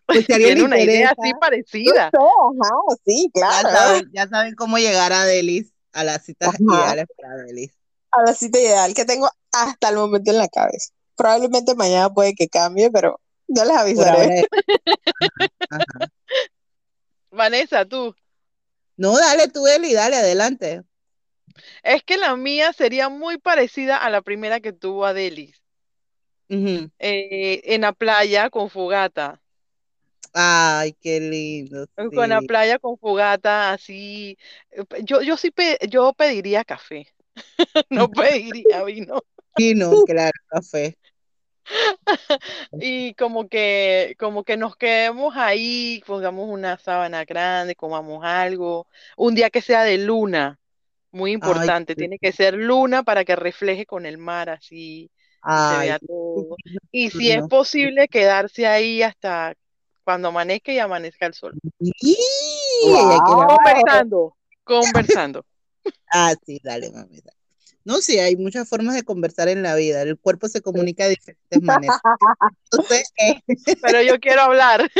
Pues 0.04 0.26
tiene 0.26 0.62
una 0.64 0.78
idea 0.80 1.14
así 1.16 1.32
parecida. 1.40 2.08
ajá, 2.08 2.74
sí, 3.06 3.30
claro. 3.32 4.04
Ya 4.12 4.28
saben, 4.28 4.56
cómo 4.56 4.76
llegar 4.76 5.12
a 5.12 5.24
Delis, 5.24 5.72
a 5.92 6.02
las 6.02 6.24
citas 6.24 6.60
ideales 6.60 7.06
para 7.16 7.36
Delis. 7.44 7.79
A 8.12 8.22
la 8.22 8.34
cita 8.34 8.58
ideal 8.58 8.94
que 8.94 9.04
tengo 9.04 9.30
hasta 9.52 9.88
el 9.88 9.96
momento 9.96 10.30
en 10.30 10.38
la 10.38 10.48
cabeza. 10.48 10.92
Probablemente 11.16 11.74
mañana 11.74 12.12
puede 12.12 12.34
que 12.34 12.48
cambie, 12.48 12.90
pero 12.90 13.20
yo 13.46 13.64
les 13.64 13.76
avisaré. 13.76 14.44
Vanessa, 17.30 17.84
tú. 17.84 18.14
No, 18.96 19.16
dale 19.16 19.48
tú, 19.48 19.66
Eli, 19.66 19.92
dale, 19.92 20.16
adelante. 20.16 20.82
Es 21.82 22.02
que 22.02 22.16
la 22.16 22.36
mía 22.36 22.72
sería 22.72 23.08
muy 23.08 23.38
parecida 23.38 23.96
a 23.96 24.10
la 24.10 24.22
primera 24.22 24.60
que 24.60 24.72
tuvo 24.72 25.04
Adelis. 25.06 25.60
Eh, 26.48 27.60
en 27.64 27.82
la 27.82 27.92
playa 27.92 28.50
con 28.50 28.70
fogata. 28.70 29.40
Ay, 30.32 30.94
qué 31.00 31.20
lindo. 31.20 31.86
Con 31.94 32.28
la 32.28 32.40
playa 32.40 32.78
con 32.78 32.98
fogata, 32.98 33.72
así. 33.72 34.36
Eh, 34.70 34.82
yo, 35.02 35.22
yo 35.22 35.36
sí 35.36 35.52
yo 35.88 36.12
pediría 36.12 36.64
café. 36.64 37.12
no 37.90 38.10
pediría 38.10 38.84
vino. 38.84 39.22
Vino, 39.56 39.90
claro, 40.06 40.38
café. 40.48 40.96
y 42.72 43.14
como 43.14 43.48
que, 43.48 44.16
como 44.18 44.44
que 44.44 44.56
nos 44.56 44.76
quedemos 44.76 45.36
ahí, 45.36 46.02
pongamos 46.06 46.48
una 46.48 46.78
sábana 46.78 47.24
grande, 47.24 47.76
comamos 47.76 48.24
algo, 48.24 48.86
un 49.16 49.34
día 49.34 49.50
que 49.50 49.60
sea 49.60 49.84
de 49.84 49.98
luna, 49.98 50.58
muy 51.12 51.32
importante, 51.32 51.94
tiene 51.94 52.18
que 52.18 52.32
ser 52.32 52.54
luna 52.54 53.02
para 53.02 53.24
que 53.24 53.36
refleje 53.36 53.86
con 53.86 54.06
el 54.06 54.18
mar 54.18 54.48
así, 54.48 55.10
se 55.42 55.78
vea 55.78 55.98
todo. 55.98 56.56
Y 56.92 57.10
si 57.10 57.30
es 57.30 57.46
posible 57.48 58.08
quedarse 58.08 58.66
ahí 58.66 59.02
hasta 59.02 59.54
cuando 60.04 60.28
amanezca 60.28 60.72
y 60.72 60.78
amanezca 60.78 61.26
el 61.26 61.34
sol. 61.34 61.54
Conversando, 63.24 64.36
conversando. 64.64 65.44
Ah, 66.12 66.34
sí, 66.44 66.60
dale, 66.62 66.90
mami. 66.90 67.20
No, 67.84 68.00
sí, 68.00 68.18
hay 68.18 68.36
muchas 68.36 68.68
formas 68.68 68.94
de 68.94 69.02
conversar 69.04 69.48
en 69.48 69.62
la 69.62 69.74
vida. 69.74 70.02
El 70.02 70.18
cuerpo 70.18 70.48
se 70.48 70.60
comunica 70.60 71.04
de 71.04 71.10
diferentes 71.10 71.62
maneras. 71.62 71.98
Eh, 73.18 73.40
Pero 73.82 74.02
yo 74.02 74.18
quiero 74.20 74.42
hablar. 74.42 74.90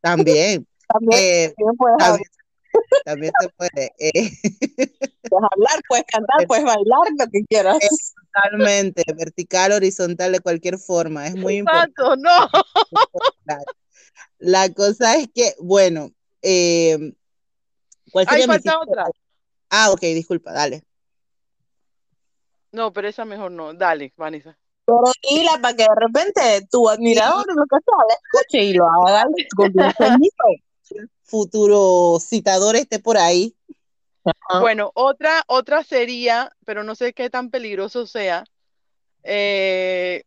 También. 0.00 0.66
También, 0.88 1.54
también, 3.04 3.32
se 3.40 3.48
puede. 3.50 3.92
Eh. 3.98 4.30
Puedes 5.28 5.48
hablar, 5.50 5.82
puedes 5.88 6.04
cantar, 6.06 6.46
puedes 6.46 6.64
bailar, 6.64 7.08
lo 7.18 7.26
que 7.30 7.44
quieras. 7.48 7.78
Totalmente, 8.32 9.04
vertical, 9.16 9.72
horizontal, 9.72 10.32
de 10.32 10.40
cualquier 10.40 10.78
forma. 10.78 11.26
Es 11.26 11.34
muy 11.34 11.56
importante. 11.56 11.94
no. 12.18 12.48
La 14.38 14.68
cosa 14.70 15.16
es 15.16 15.28
que, 15.34 15.54
bueno, 15.60 16.10
eh, 16.42 17.14
¿cuál 18.10 18.26
sería 18.26 18.46
falta 18.46 18.78
otra. 18.80 19.06
Ah, 19.74 19.90
ok, 19.90 20.00
disculpa, 20.00 20.52
dale. 20.52 20.82
No, 22.72 22.92
pero 22.92 23.08
esa 23.08 23.24
mejor 23.24 23.50
no. 23.50 23.72
Dale, 23.72 24.12
Vanessa. 24.18 24.58
Pero 24.84 25.00
dila 25.30 25.58
para 25.62 25.74
que 25.74 25.84
de 25.84 25.94
repente 25.96 26.68
tu 26.70 26.90
admirador 26.90 27.46
lo 27.46 27.64
que 27.64 27.78
sea, 27.82 28.18
escuche 28.22 28.64
y 28.64 28.74
lo 28.74 28.84
haga 28.84 29.24
con 29.56 29.72
Futuro 31.22 32.18
citador 32.20 32.76
esté 32.76 32.98
por 32.98 33.16
ahí. 33.16 33.56
Bueno, 34.60 34.90
otra, 34.94 35.42
otra 35.46 35.82
sería, 35.82 36.52
pero 36.66 36.84
no 36.84 36.94
sé 36.94 37.14
qué 37.14 37.30
tan 37.30 37.50
peligroso 37.50 38.06
sea, 38.06 38.44
eh, 39.22 40.24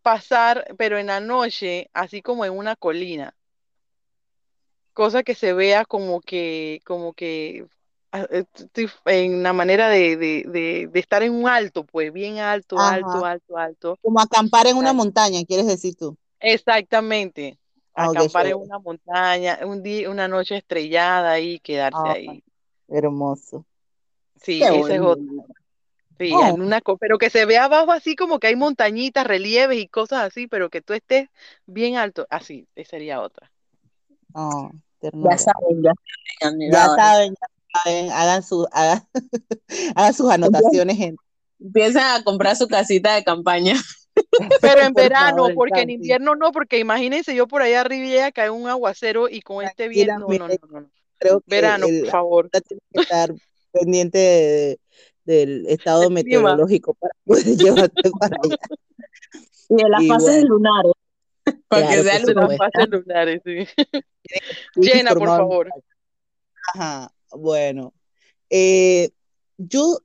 pasar, 0.00 0.74
pero 0.78 0.96
en 0.96 1.08
la 1.08 1.20
noche, 1.20 1.90
así 1.92 2.22
como 2.22 2.46
en 2.46 2.56
una 2.56 2.76
colina. 2.76 3.34
Cosa 4.94 5.22
que 5.22 5.34
se 5.34 5.52
vea 5.52 5.84
como 5.84 6.22
que, 6.22 6.80
como 6.86 7.12
que 7.12 7.66
Ah, 8.10 8.26
eh, 8.30 8.44
en 9.04 9.42
la 9.42 9.52
manera 9.52 9.88
de, 9.88 10.88
estar 10.94 11.22
en 11.22 11.34
un 11.34 11.46
alto, 11.46 11.84
pues 11.84 12.10
bien 12.12 12.38
alto, 12.38 12.78
alto, 12.78 13.24
alto, 13.24 13.58
alto. 13.58 13.98
Como 14.00 14.18
acampar 14.20 14.66
en 14.66 14.76
una 14.76 14.94
montaña, 14.94 15.44
quieres 15.46 15.66
decir 15.66 15.94
tú. 15.94 16.16
Exactamente. 16.40 17.58
Ah, 17.94 18.06
acampar 18.06 18.46
en 18.46 18.56
una 18.56 18.78
montaña, 18.78 19.58
un 19.64 19.82
día, 19.82 20.08
una 20.08 20.26
noche 20.26 20.56
estrellada 20.56 21.38
y 21.40 21.58
quedarse 21.58 21.98
ah, 22.02 22.12
ahí. 22.12 22.42
Hermoso. 22.88 23.66
Sí, 24.40 24.62
ese 24.62 24.94
es 24.94 25.00
otro. 25.00 25.24
Sí, 26.18 26.32
en 26.32 26.60
una 26.60 26.80
pero 26.98 27.18
que 27.18 27.30
se 27.30 27.44
vea 27.44 27.64
abajo 27.64 27.92
así 27.92 28.16
como 28.16 28.40
que 28.40 28.48
hay 28.48 28.56
montañitas, 28.56 29.26
relieves 29.26 29.78
y 29.78 29.86
cosas 29.86 30.24
así, 30.24 30.48
pero 30.48 30.68
que 30.70 30.80
tú 30.80 30.92
estés 30.92 31.28
bien 31.66 31.96
alto, 31.96 32.26
así, 32.30 32.66
esa 32.74 32.90
sería 32.90 33.20
otra. 33.20 33.52
ya 35.02 35.38
saben, 35.38 35.82
ya, 35.82 35.92
ya 36.70 36.86
saben, 36.96 37.34
hagan, 38.12 38.42
su, 38.42 38.66
hagan, 38.72 40.14
sus 40.14 40.30
anotaciones. 40.30 41.00
En... 41.00 41.16
Empiezan 41.60 42.20
a 42.20 42.24
comprar 42.24 42.56
su 42.56 42.68
casita 42.68 43.14
de 43.14 43.24
campaña. 43.24 43.74
Pero 44.60 44.80
en 44.82 44.94
verano, 44.94 45.48
porque 45.54 45.82
en 45.82 45.90
invierno 45.90 46.34
no, 46.34 46.52
porque 46.52 46.78
imagínense, 46.78 47.34
yo 47.34 47.46
por 47.46 47.62
allá 47.62 47.82
arriba 47.82 48.30
cae 48.32 48.50
un 48.50 48.68
aguacero 48.68 49.28
y 49.28 49.40
con 49.40 49.64
este 49.64 49.88
viento, 49.88 50.26
no, 50.28 50.48
no, 50.48 50.48
no, 50.80 50.90
Creo 51.18 51.42
verano, 51.46 51.86
por 51.86 52.10
favor. 52.10 52.50
Tiene 52.50 52.80
que 52.92 53.00
estar 53.00 53.34
pendiente 53.72 54.78
del 55.24 55.66
estado 55.66 56.10
meteorológico 56.10 56.94
para 56.94 57.12
poder 57.24 57.44
llevarte 57.56 58.10
para 58.18 58.36
allá. 58.42 58.56
Y 59.68 59.74
de 59.76 59.88
las 59.88 60.06
fases 60.06 60.44
lunares. 60.44 60.92
Para 61.68 61.86
Claro 61.86 62.26
que 62.26 62.34
los 62.34 62.58
más 62.58 62.70
celulares, 62.74 63.42
sí. 63.44 63.66
Llena, 64.76 65.14
por 65.14 65.26
favor. 65.26 65.68
Ajá, 66.74 67.10
bueno. 67.32 67.94
Eh, 68.50 69.10
yo 69.58 69.98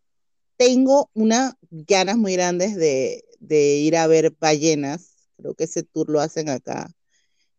tengo 0.57 1.09
unas 1.13 1.55
ganas 1.71 2.17
muy 2.17 2.33
grandes 2.33 2.75
de, 2.75 3.25
de 3.39 3.77
ir 3.77 3.97
a 3.97 4.07
ver 4.07 4.31
ballenas. 4.39 5.29
Creo 5.37 5.55
que 5.55 5.65
ese 5.65 5.83
tour 5.83 6.09
lo 6.09 6.21
hacen 6.21 6.49
acá. 6.49 6.91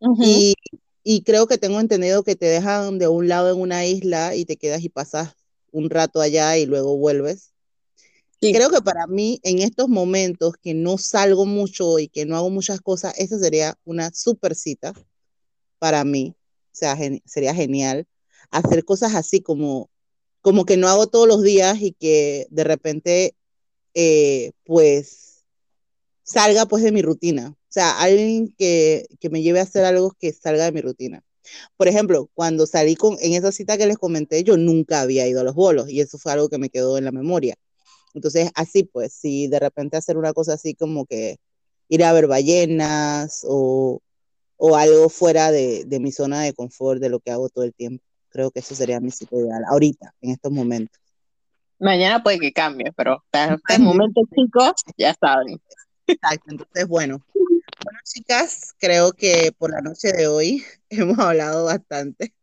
Y, 0.01 0.55
y 1.03 1.23
creo 1.23 1.47
que 1.47 1.59
tengo 1.59 1.81
entendido 1.81 2.25
que 2.25 2.37
te 2.37 2.47
dejan 2.47 2.99
de 2.99 3.09
un 3.09 3.29
lado 3.29 3.51
en 3.53 3.61
una 3.61 3.87
isla 3.87 4.35
y 4.37 4.45
te 4.45 4.57
quedas 4.57 4.83
y 4.83 4.89
pasas 4.89 5.35
un 5.73 5.91
rato 5.91 6.21
allá 6.21 6.57
y 6.59 6.67
luego 6.67 6.97
vuelves. 6.97 7.53
Sí. 8.41 8.53
Creo 8.53 8.71
que 8.71 8.83
para 8.83 9.07
mí, 9.07 9.41
en 9.43 9.61
estos 9.61 9.89
momentos 9.89 10.55
que 10.63 10.75
no 10.75 10.99
salgo 10.99 11.47
mucho 11.47 11.99
y 11.99 12.09
que 12.09 12.27
no 12.27 12.37
hago 12.37 12.51
muchas 12.51 12.81
cosas, 12.81 13.15
esa 13.19 13.39
sería 13.39 13.79
una 13.85 14.13
super 14.13 14.55
cita 14.55 14.93
para 15.79 16.05
mí. 16.05 16.35
O 16.39 16.77
sea, 16.77 16.97
gen- 16.97 17.23
sería 17.25 17.55
genial 17.55 18.07
hacer 18.51 18.85
cosas 18.85 19.15
así 19.15 19.41
como, 19.41 19.91
como 20.43 20.65
que 20.65 20.77
no 20.77 20.89
hago 20.89 21.07
todos 21.09 21.29
los 21.29 21.43
días 21.43 21.81
y 21.81 21.93
que 21.93 22.47
de 22.51 22.65
repente, 22.65 23.35
eh, 23.95 24.53
pues, 24.65 25.45
salga 26.25 26.67
pues 26.67 26.83
de 26.83 26.93
mi 26.93 27.03
rutina. 27.03 27.51
O 27.51 27.73
sea, 27.75 27.99
alguien 28.01 28.55
que, 28.59 29.07
que 29.21 29.31
me 29.31 29.43
lleve 29.43 29.61
a 29.61 29.65
hacer 29.65 29.85
algo 29.85 30.13
que 30.19 30.33
salga 30.33 30.65
de 30.65 30.73
mi 30.73 30.81
rutina. 30.81 31.23
Por 31.77 31.89
ejemplo, 31.89 32.31
cuando 32.35 32.67
salí 32.67 32.97
con, 32.97 33.17
en 33.21 33.35
esa 33.35 33.53
cita 33.53 33.77
que 33.79 33.87
les 33.87 33.99
comenté, 33.99 34.45
yo 34.45 34.57
nunca 34.57 35.01
había 35.03 35.27
ido 35.29 35.41
a 35.41 35.45
los 35.45 35.55
bolos 35.55 35.91
y 35.91 36.01
eso 36.01 36.19
fue 36.19 36.33
algo 36.33 36.49
que 36.49 36.59
me 36.59 36.71
quedó 36.71 36.99
en 36.99 37.05
la 37.05 37.13
memoria. 37.13 37.57
Entonces, 38.15 38.51
así 38.55 38.85
pues, 38.85 39.13
si 39.13 39.49
de 39.49 39.61
repente 39.61 39.97
hacer 39.97 40.17
una 40.19 40.33
cosa 40.33 40.55
así 40.55 40.75
como 40.75 41.07
que 41.07 41.39
ir 41.89 42.05
a 42.05 42.13
ver 42.13 42.27
ballenas 42.29 43.45
o, 43.49 44.01
o 44.57 44.77
algo 44.77 45.09
fuera 45.09 45.51
de, 45.53 45.85
de 45.87 46.01
mi 46.01 46.13
zona 46.13 46.43
de 46.43 46.55
confort, 46.55 47.01
de 47.01 47.09
lo 47.11 47.21
que 47.21 47.31
hago 47.31 47.49
todo 47.49 47.65
el 47.65 47.75
tiempo. 47.75 48.05
Creo 48.35 48.51
que 48.51 48.59
eso 48.59 48.75
sería 48.75 48.99
mi 48.99 49.13
sitio 49.13 49.39
ideal, 49.39 49.63
ahorita, 49.71 50.13
en 50.21 50.33
estos 50.33 50.51
momentos. 50.51 51.01
Mañana 51.79 52.21
puede 52.21 52.41
que 52.41 52.53
cambie, 52.53 52.91
pero 52.97 53.23
hasta 53.33 53.55
este 53.55 53.79
momento, 53.79 54.23
chicos, 54.35 54.73
ya 54.97 55.15
saben. 55.15 55.61
Exacto, 56.09 56.51
entonces, 56.51 56.89
bueno. 56.89 57.25
Bueno, 57.33 57.99
chicas, 58.03 58.73
creo 58.81 59.13
que 59.13 59.53
por 59.57 59.71
la 59.71 59.83
noche 59.83 60.13
de 60.13 60.27
hoy 60.27 60.65
hemos 60.89 61.17
hablado 61.21 61.67
bastante. 61.67 62.35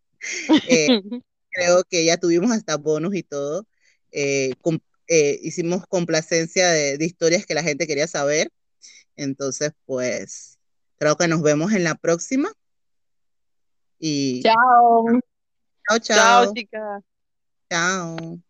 Eh, 0.65 0.87
creo 1.49 1.83
que 1.83 2.05
ya 2.05 2.15
tuvimos 2.15 2.51
hasta 2.51 2.77
bonus 2.77 3.13
y 3.13 3.23
todo. 3.23 3.67
Eh, 4.13 4.53
com- 4.61 4.79
eh, 5.09 5.39
hicimos 5.43 5.85
complacencia 5.87 6.69
de, 6.69 6.97
de 6.97 7.05
historias 7.05 7.45
que 7.45 7.53
la 7.53 7.63
gente 7.63 7.85
quería 7.85 8.07
saber. 8.07 8.49
Entonces, 9.17 9.73
pues, 9.85 10.57
creo 10.97 11.17
que 11.17 11.27
nos 11.27 11.41
vemos 11.41 11.73
en 11.73 11.83
la 11.83 11.95
próxima. 11.95 12.49
Y 13.99 14.41
Chao. 14.43 15.19
Chao, 15.99 16.17
Chao, 16.17 16.45
chao. 16.45 16.53
chicas. 16.53 17.03
Chao. 17.71 18.41